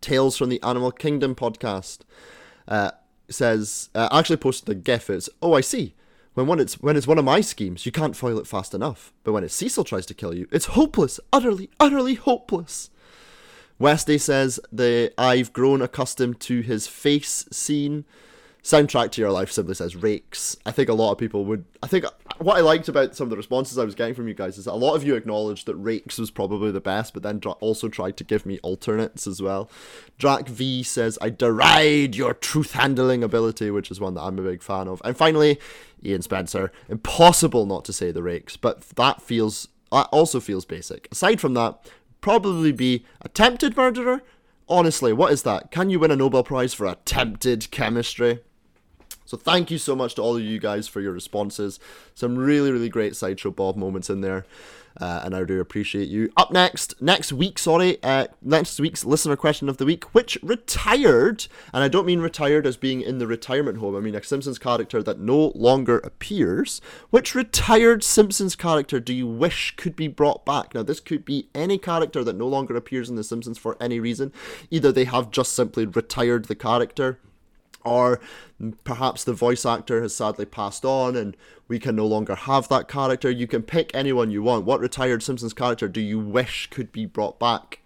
Tales 0.00 0.36
from 0.36 0.48
the 0.48 0.62
Animal 0.64 0.90
Kingdom 0.90 1.36
podcast. 1.36 2.00
Uh, 2.66 2.90
says, 3.28 3.90
uh, 3.94 4.08
actually 4.12 4.36
posted 4.36 4.66
the 4.66 4.74
gif. 4.74 5.08
It's, 5.10 5.28
oh, 5.40 5.54
I 5.54 5.60
see. 5.60 5.94
When 6.34 6.48
one 6.48 6.58
it's 6.58 6.74
when 6.82 6.96
it's 6.96 7.06
one 7.06 7.18
of 7.18 7.24
my 7.24 7.40
schemes, 7.40 7.86
you 7.86 7.92
can't 7.92 8.16
foil 8.16 8.38
it 8.40 8.46
fast 8.46 8.74
enough. 8.74 9.12
But 9.22 9.32
when 9.32 9.44
it's 9.44 9.54
Cecil 9.54 9.84
tries 9.84 10.04
to 10.06 10.14
kill 10.14 10.34
you, 10.34 10.48
it's 10.50 10.66
hopeless, 10.66 11.20
utterly, 11.32 11.70
utterly 11.78 12.14
hopeless. 12.14 12.90
Westy 13.78 14.18
says 14.18 14.58
the 14.72 15.12
I've 15.16 15.52
grown 15.52 15.80
accustomed 15.80 16.40
to 16.40 16.60
his 16.60 16.88
face 16.88 17.46
scene 17.52 18.04
soundtrack 18.64 19.10
to 19.12 19.20
your 19.20 19.30
life 19.30 19.52
simply 19.52 19.74
says 19.74 19.94
rakes. 19.94 20.56
I 20.64 20.72
think 20.72 20.88
a 20.88 20.94
lot 20.94 21.12
of 21.12 21.18
people 21.18 21.44
would. 21.44 21.66
I 21.82 21.86
think 21.86 22.06
what 22.38 22.56
I 22.56 22.60
liked 22.60 22.88
about 22.88 23.14
some 23.14 23.26
of 23.26 23.30
the 23.30 23.36
responses 23.36 23.78
I 23.78 23.84
was 23.84 23.94
getting 23.94 24.14
from 24.14 24.26
you 24.26 24.34
guys 24.34 24.56
is 24.56 24.64
that 24.64 24.72
a 24.72 24.74
lot 24.74 24.94
of 24.94 25.04
you 25.04 25.14
acknowledged 25.14 25.66
that 25.66 25.76
rakes 25.76 26.18
was 26.18 26.30
probably 26.30 26.72
the 26.72 26.80
best, 26.80 27.12
but 27.12 27.22
then 27.22 27.40
also 27.60 27.88
tried 27.88 28.16
to 28.16 28.24
give 28.24 28.46
me 28.46 28.58
alternates 28.60 29.26
as 29.26 29.42
well. 29.42 29.70
Drac 30.18 30.48
V 30.48 30.82
says 30.82 31.18
I 31.20 31.28
deride 31.28 32.16
your 32.16 32.32
truth 32.32 32.72
handling 32.72 33.22
ability, 33.22 33.70
which 33.70 33.90
is 33.90 34.00
one 34.00 34.14
that 34.14 34.22
I'm 34.22 34.38
a 34.38 34.42
big 34.42 34.62
fan 34.62 34.88
of. 34.88 35.02
And 35.04 35.16
finally, 35.16 35.60
Ian 36.02 36.22
Spencer. 36.22 36.72
Impossible 36.88 37.66
not 37.66 37.84
to 37.84 37.92
say 37.92 38.10
the 38.10 38.22
rakes, 38.22 38.56
but 38.56 38.80
that 38.96 39.20
feels 39.20 39.68
that 39.92 40.08
also 40.10 40.40
feels 40.40 40.64
basic. 40.64 41.06
Aside 41.12 41.40
from 41.40 41.54
that, 41.54 41.78
probably 42.22 42.72
be 42.72 43.04
attempted 43.20 43.76
murderer. 43.76 44.22
Honestly, 44.66 45.12
what 45.12 45.32
is 45.32 45.42
that? 45.42 45.70
Can 45.70 45.90
you 45.90 46.00
win 46.00 46.10
a 46.10 46.16
Nobel 46.16 46.42
Prize 46.42 46.72
for 46.72 46.86
attempted 46.86 47.70
chemistry? 47.70 48.40
So 49.24 49.36
thank 49.36 49.70
you 49.70 49.78
so 49.78 49.96
much 49.96 50.14
to 50.16 50.22
all 50.22 50.36
of 50.36 50.42
you 50.42 50.58
guys 50.58 50.86
for 50.86 51.00
your 51.00 51.12
responses. 51.12 51.80
Some 52.14 52.36
really, 52.36 52.70
really 52.70 52.88
great 52.88 53.16
Sideshow 53.16 53.50
Bob 53.50 53.76
moments 53.76 54.10
in 54.10 54.20
there. 54.20 54.44
Uh, 55.00 55.22
and 55.24 55.34
I 55.34 55.42
do 55.42 55.60
appreciate 55.60 56.08
you. 56.08 56.30
Up 56.36 56.52
next, 56.52 57.00
next 57.02 57.32
week, 57.32 57.58
sorry, 57.58 58.00
uh, 58.02 58.28
next 58.40 58.78
week's 58.78 59.04
listener 59.04 59.34
question 59.34 59.68
of 59.68 59.78
the 59.78 59.84
week, 59.84 60.14
which 60.14 60.38
retired, 60.42 61.46
and 61.72 61.82
I 61.82 61.88
don't 61.88 62.06
mean 62.06 62.20
retired 62.20 62.64
as 62.66 62.76
being 62.76 63.00
in 63.00 63.18
the 63.18 63.26
retirement 63.26 63.78
home, 63.78 63.96
I 63.96 64.00
mean 64.00 64.14
a 64.14 64.22
Simpsons 64.22 64.58
character 64.58 65.02
that 65.02 65.18
no 65.18 65.52
longer 65.56 65.98
appears. 65.98 66.80
Which 67.10 67.34
retired 67.34 68.04
Simpsons 68.04 68.54
character 68.54 69.00
do 69.00 69.12
you 69.12 69.26
wish 69.26 69.74
could 69.76 69.96
be 69.96 70.06
brought 70.06 70.46
back? 70.46 70.74
Now, 70.74 70.84
this 70.84 71.00
could 71.00 71.24
be 71.24 71.48
any 71.54 71.76
character 71.76 72.22
that 72.22 72.36
no 72.36 72.46
longer 72.46 72.76
appears 72.76 73.10
in 73.10 73.16
The 73.16 73.24
Simpsons 73.24 73.58
for 73.58 73.76
any 73.80 73.98
reason. 73.98 74.32
Either 74.70 74.92
they 74.92 75.04
have 75.04 75.32
just 75.32 75.54
simply 75.54 75.86
retired 75.86 76.44
the 76.44 76.54
character, 76.54 77.18
or 77.84 78.20
perhaps 78.84 79.24
the 79.24 79.32
voice 79.32 79.66
actor 79.66 80.00
has 80.02 80.14
sadly 80.14 80.44
passed 80.44 80.84
on 80.84 81.16
and 81.16 81.36
we 81.68 81.78
can 81.78 81.96
no 81.96 82.06
longer 82.06 82.34
have 82.34 82.68
that 82.68 82.88
character. 82.88 83.30
You 83.30 83.46
can 83.46 83.62
pick 83.62 83.94
anyone 83.94 84.30
you 84.30 84.42
want. 84.42 84.64
What 84.64 84.80
retired 84.80 85.22
Simpsons 85.22 85.54
character 85.54 85.88
do 85.88 86.00
you 86.00 86.18
wish 86.18 86.68
could 86.70 86.92
be 86.92 87.06
brought 87.06 87.38
back? 87.38 87.80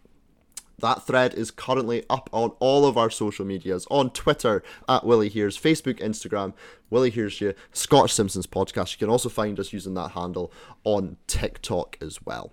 That 0.80 1.04
thread 1.04 1.34
is 1.34 1.50
currently 1.50 2.04
up 2.08 2.30
on 2.32 2.50
all 2.60 2.86
of 2.86 2.96
our 2.96 3.10
social 3.10 3.44
medias 3.44 3.86
on 3.90 4.10
Twitter 4.10 4.62
at 4.88 5.04
Willie 5.04 5.28
Hears, 5.28 5.58
Facebook, 5.58 5.98
Instagram, 5.98 6.54
Willie 6.88 7.10
Hears 7.10 7.40
You, 7.40 7.54
Scottish 7.72 8.12
Simpsons 8.12 8.46
Podcast. 8.46 8.92
You 8.92 8.98
can 8.98 9.10
also 9.10 9.28
find 9.28 9.58
us 9.58 9.72
using 9.72 9.94
that 9.94 10.12
handle 10.12 10.52
on 10.84 11.16
TikTok 11.26 11.98
as 12.00 12.24
well. 12.24 12.52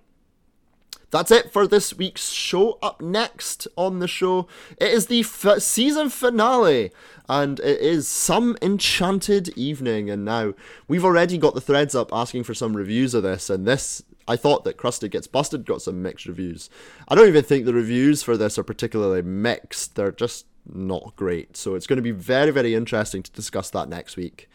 That's 1.15 1.32
it 1.32 1.49
for 1.49 1.65
this 1.65 1.93
week's 1.93 2.32
show. 2.32 2.78
Up 2.84 3.01
next 3.01 3.69
on 3.78 3.99
the 3.99 4.08
show, 4.08 4.49
it 4.78 4.91
is 4.91 5.06
the 5.06 5.21
f- 5.21 5.62
season 5.62 6.10
finale, 6.10 6.91
and 7.30 7.58
it 7.62 7.80
is 7.80 8.06
Some 8.06 8.58
Enchanted 8.62 9.58
Evening. 9.58 10.10
And 10.10 10.25
now 10.25 10.56
we've 10.89 11.06
already 11.06 11.38
got 11.38 11.56
the 11.56 11.62
threads 11.62 11.95
up 11.95 12.10
asking 12.12 12.43
for 12.43 12.54
some 12.54 12.75
reviews 12.75 13.13
of 13.13 13.23
this, 13.23 13.49
and 13.49 13.65
this. 13.65 14.04
I 14.28 14.36
thought 14.36 14.65
that 14.65 14.75
Krusty 14.75 15.10
Gets 15.10 15.28
Busted 15.28 15.65
got 15.65 15.82
some 15.82 16.01
mixed 16.01 16.25
reviews. 16.25 16.69
I 17.08 17.15
don't 17.15 17.30
even 17.30 17.45
think 17.45 17.63
the 17.63 17.73
reviews 17.73 18.21
for 18.21 18.36
this 18.36 18.60
are 18.60 18.63
particularly 18.63 19.21
mixed. 19.21 19.95
They're 19.95 20.12
just 20.12 20.47
not 20.69 21.13
great. 21.15 21.56
So 21.56 21.75
it's 21.75 21.88
going 21.88 21.95
to 21.95 22.04
be 22.04 22.12
very, 22.12 22.51
very 22.51 22.75
interesting 22.75 23.23
to 23.23 23.32
discuss 23.32 23.69
that 23.69 23.88
next 23.88 24.17
week 24.17 24.49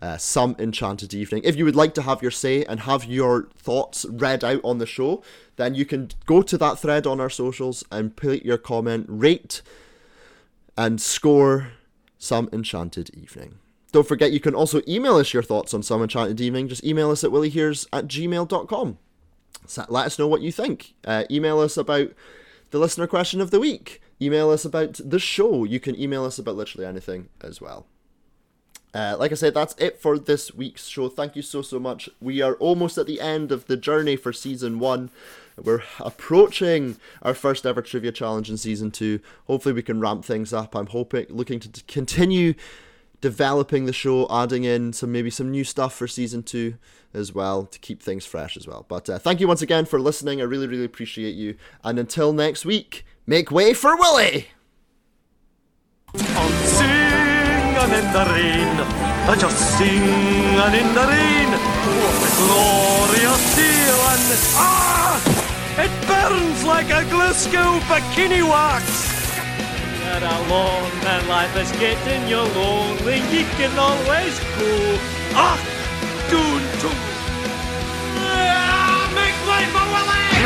uh, 0.00 0.16
some 0.16 0.56
enchanted 0.58 1.14
evening. 1.14 1.42
If 1.44 1.56
you 1.56 1.64
would 1.64 1.76
like 1.76 1.94
to 1.94 2.02
have 2.02 2.22
your 2.22 2.30
say 2.30 2.64
and 2.64 2.80
have 2.80 3.04
your 3.04 3.48
thoughts 3.56 4.04
read 4.08 4.44
out 4.44 4.60
on 4.62 4.78
the 4.78 4.86
show, 4.86 5.22
then 5.56 5.74
you 5.74 5.84
can 5.84 6.10
go 6.26 6.42
to 6.42 6.58
that 6.58 6.78
thread 6.78 7.06
on 7.06 7.20
our 7.20 7.30
socials 7.30 7.84
and 7.90 8.16
put 8.16 8.44
your 8.44 8.58
comment, 8.58 9.06
rate, 9.08 9.62
and 10.76 11.00
score 11.00 11.72
some 12.18 12.48
enchanted 12.52 13.10
evening. 13.14 13.58
Don't 13.92 14.06
forget 14.06 14.32
you 14.32 14.40
can 14.40 14.54
also 14.54 14.82
email 14.86 15.16
us 15.16 15.32
your 15.32 15.42
thoughts 15.42 15.72
on 15.72 15.82
some 15.82 16.02
enchanted 16.02 16.40
evening. 16.40 16.68
Just 16.68 16.84
email 16.84 17.10
us 17.10 17.24
at 17.24 17.30
williehears 17.30 17.86
at 17.92 18.06
gmail.com. 18.06 18.98
So 19.66 19.84
let 19.88 20.06
us 20.06 20.18
know 20.18 20.28
what 20.28 20.42
you 20.42 20.52
think. 20.52 20.94
Uh, 21.04 21.24
email 21.30 21.60
us 21.60 21.76
about 21.76 22.10
the 22.70 22.78
listener 22.78 23.06
question 23.06 23.40
of 23.40 23.50
the 23.50 23.60
week. 23.60 24.02
Email 24.20 24.50
us 24.50 24.64
about 24.64 25.00
the 25.02 25.18
show. 25.18 25.64
You 25.64 25.80
can 25.80 25.98
email 25.98 26.24
us 26.24 26.38
about 26.38 26.56
literally 26.56 26.86
anything 26.86 27.28
as 27.40 27.60
well. 27.60 27.86
Uh, 28.96 29.14
like 29.18 29.30
I 29.30 29.34
said, 29.34 29.52
that's 29.52 29.74
it 29.76 30.00
for 30.00 30.18
this 30.18 30.54
week's 30.54 30.86
show. 30.86 31.10
Thank 31.10 31.36
you 31.36 31.42
so, 31.42 31.60
so 31.60 31.78
much. 31.78 32.08
We 32.18 32.40
are 32.40 32.54
almost 32.54 32.96
at 32.96 33.06
the 33.06 33.20
end 33.20 33.52
of 33.52 33.66
the 33.66 33.76
journey 33.76 34.16
for 34.16 34.32
season 34.32 34.78
one. 34.78 35.10
We're 35.62 35.82
approaching 36.00 36.96
our 37.20 37.34
first 37.34 37.66
ever 37.66 37.82
trivia 37.82 38.12
challenge 38.12 38.48
in 38.48 38.56
season 38.56 38.90
two. 38.90 39.20
Hopefully, 39.46 39.74
we 39.74 39.82
can 39.82 40.00
ramp 40.00 40.24
things 40.24 40.54
up. 40.54 40.74
I'm 40.74 40.86
hoping, 40.86 41.26
looking 41.28 41.60
to 41.60 41.82
continue 41.86 42.54
developing 43.20 43.84
the 43.84 43.92
show, 43.92 44.26
adding 44.30 44.64
in 44.64 44.94
some 44.94 45.12
maybe 45.12 45.30
some 45.30 45.50
new 45.50 45.64
stuff 45.64 45.94
for 45.94 46.08
season 46.08 46.42
two 46.42 46.76
as 47.12 47.34
well 47.34 47.66
to 47.66 47.78
keep 47.78 48.02
things 48.02 48.24
fresh 48.24 48.56
as 48.56 48.66
well. 48.66 48.86
But 48.88 49.10
uh, 49.10 49.18
thank 49.18 49.40
you 49.40 49.48
once 49.48 49.60
again 49.60 49.84
for 49.84 50.00
listening. 50.00 50.40
I 50.40 50.44
really, 50.44 50.66
really 50.66 50.84
appreciate 50.84 51.34
you. 51.34 51.56
And 51.84 51.98
until 51.98 52.32
next 52.32 52.64
week, 52.64 53.04
make 53.26 53.50
way 53.50 53.74
for 53.74 53.94
Willie. 53.96 54.48
Singing 57.86 58.04
in 58.04 58.12
the 58.12 58.24
rain, 58.34 58.74
I 59.30 59.36
just 59.38 59.78
singing 59.78 60.58
in 60.74 60.88
the 60.98 61.06
rain. 61.06 61.50
What 61.86 62.18
a 62.18 62.30
glorious 62.42 63.42
feeling! 63.54 64.26
Ah! 64.58 65.22
It 65.78 65.92
burns 66.08 66.64
like 66.64 66.90
a 66.90 67.04
Glasgow 67.08 67.78
bikini 67.86 68.42
wax. 68.42 68.82
You're 70.02 70.18
alone 70.18 70.90
and 71.06 71.28
life 71.28 71.54
is 71.56 71.70
getting 71.78 72.26
you 72.26 72.42
lonely. 72.58 73.22
You 73.30 73.46
can 73.54 73.78
always 73.78 74.34
go. 74.58 74.98
Ah! 75.38 75.56
Doon, 76.28 76.62
doon. 76.82 76.98
Ah, 78.18 79.06
make 79.14 79.38
way 79.46 79.62
for 79.70 79.86
Willie! 79.94 80.42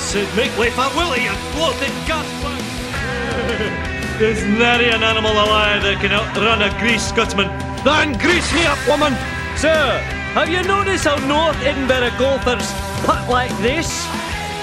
Said 0.00 0.28
make 0.34 0.50
way 0.58 0.70
for 0.70 0.90
Willie 0.98 1.28
and 1.30 1.38
bloated 1.54 1.94
gasworm. 2.10 3.92
There's 4.18 4.42
nary 4.44 4.88
an 4.88 5.02
animal 5.02 5.30
alive 5.30 5.82
that 5.82 6.00
can 6.00 6.10
outrun 6.10 6.62
a 6.64 6.72
grease 6.80 7.04
Scotsman. 7.04 7.52
Then 7.84 8.16
grease 8.16 8.48
me 8.56 8.64
up, 8.64 8.80
woman! 8.88 9.12
Sir, 9.60 10.00
have 10.32 10.48
you 10.48 10.64
noticed 10.64 11.04
how 11.04 11.20
North 11.28 11.60
Edinburgh 11.60 12.16
golfers 12.16 12.64
putt 13.04 13.28
like 13.28 13.52
this? 13.60 13.92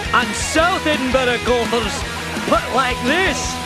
And 0.10 0.28
South 0.34 0.82
Edinburgh 0.90 1.38
golfers 1.46 1.94
putt 2.50 2.66
like 2.74 2.98
this? 3.06 3.63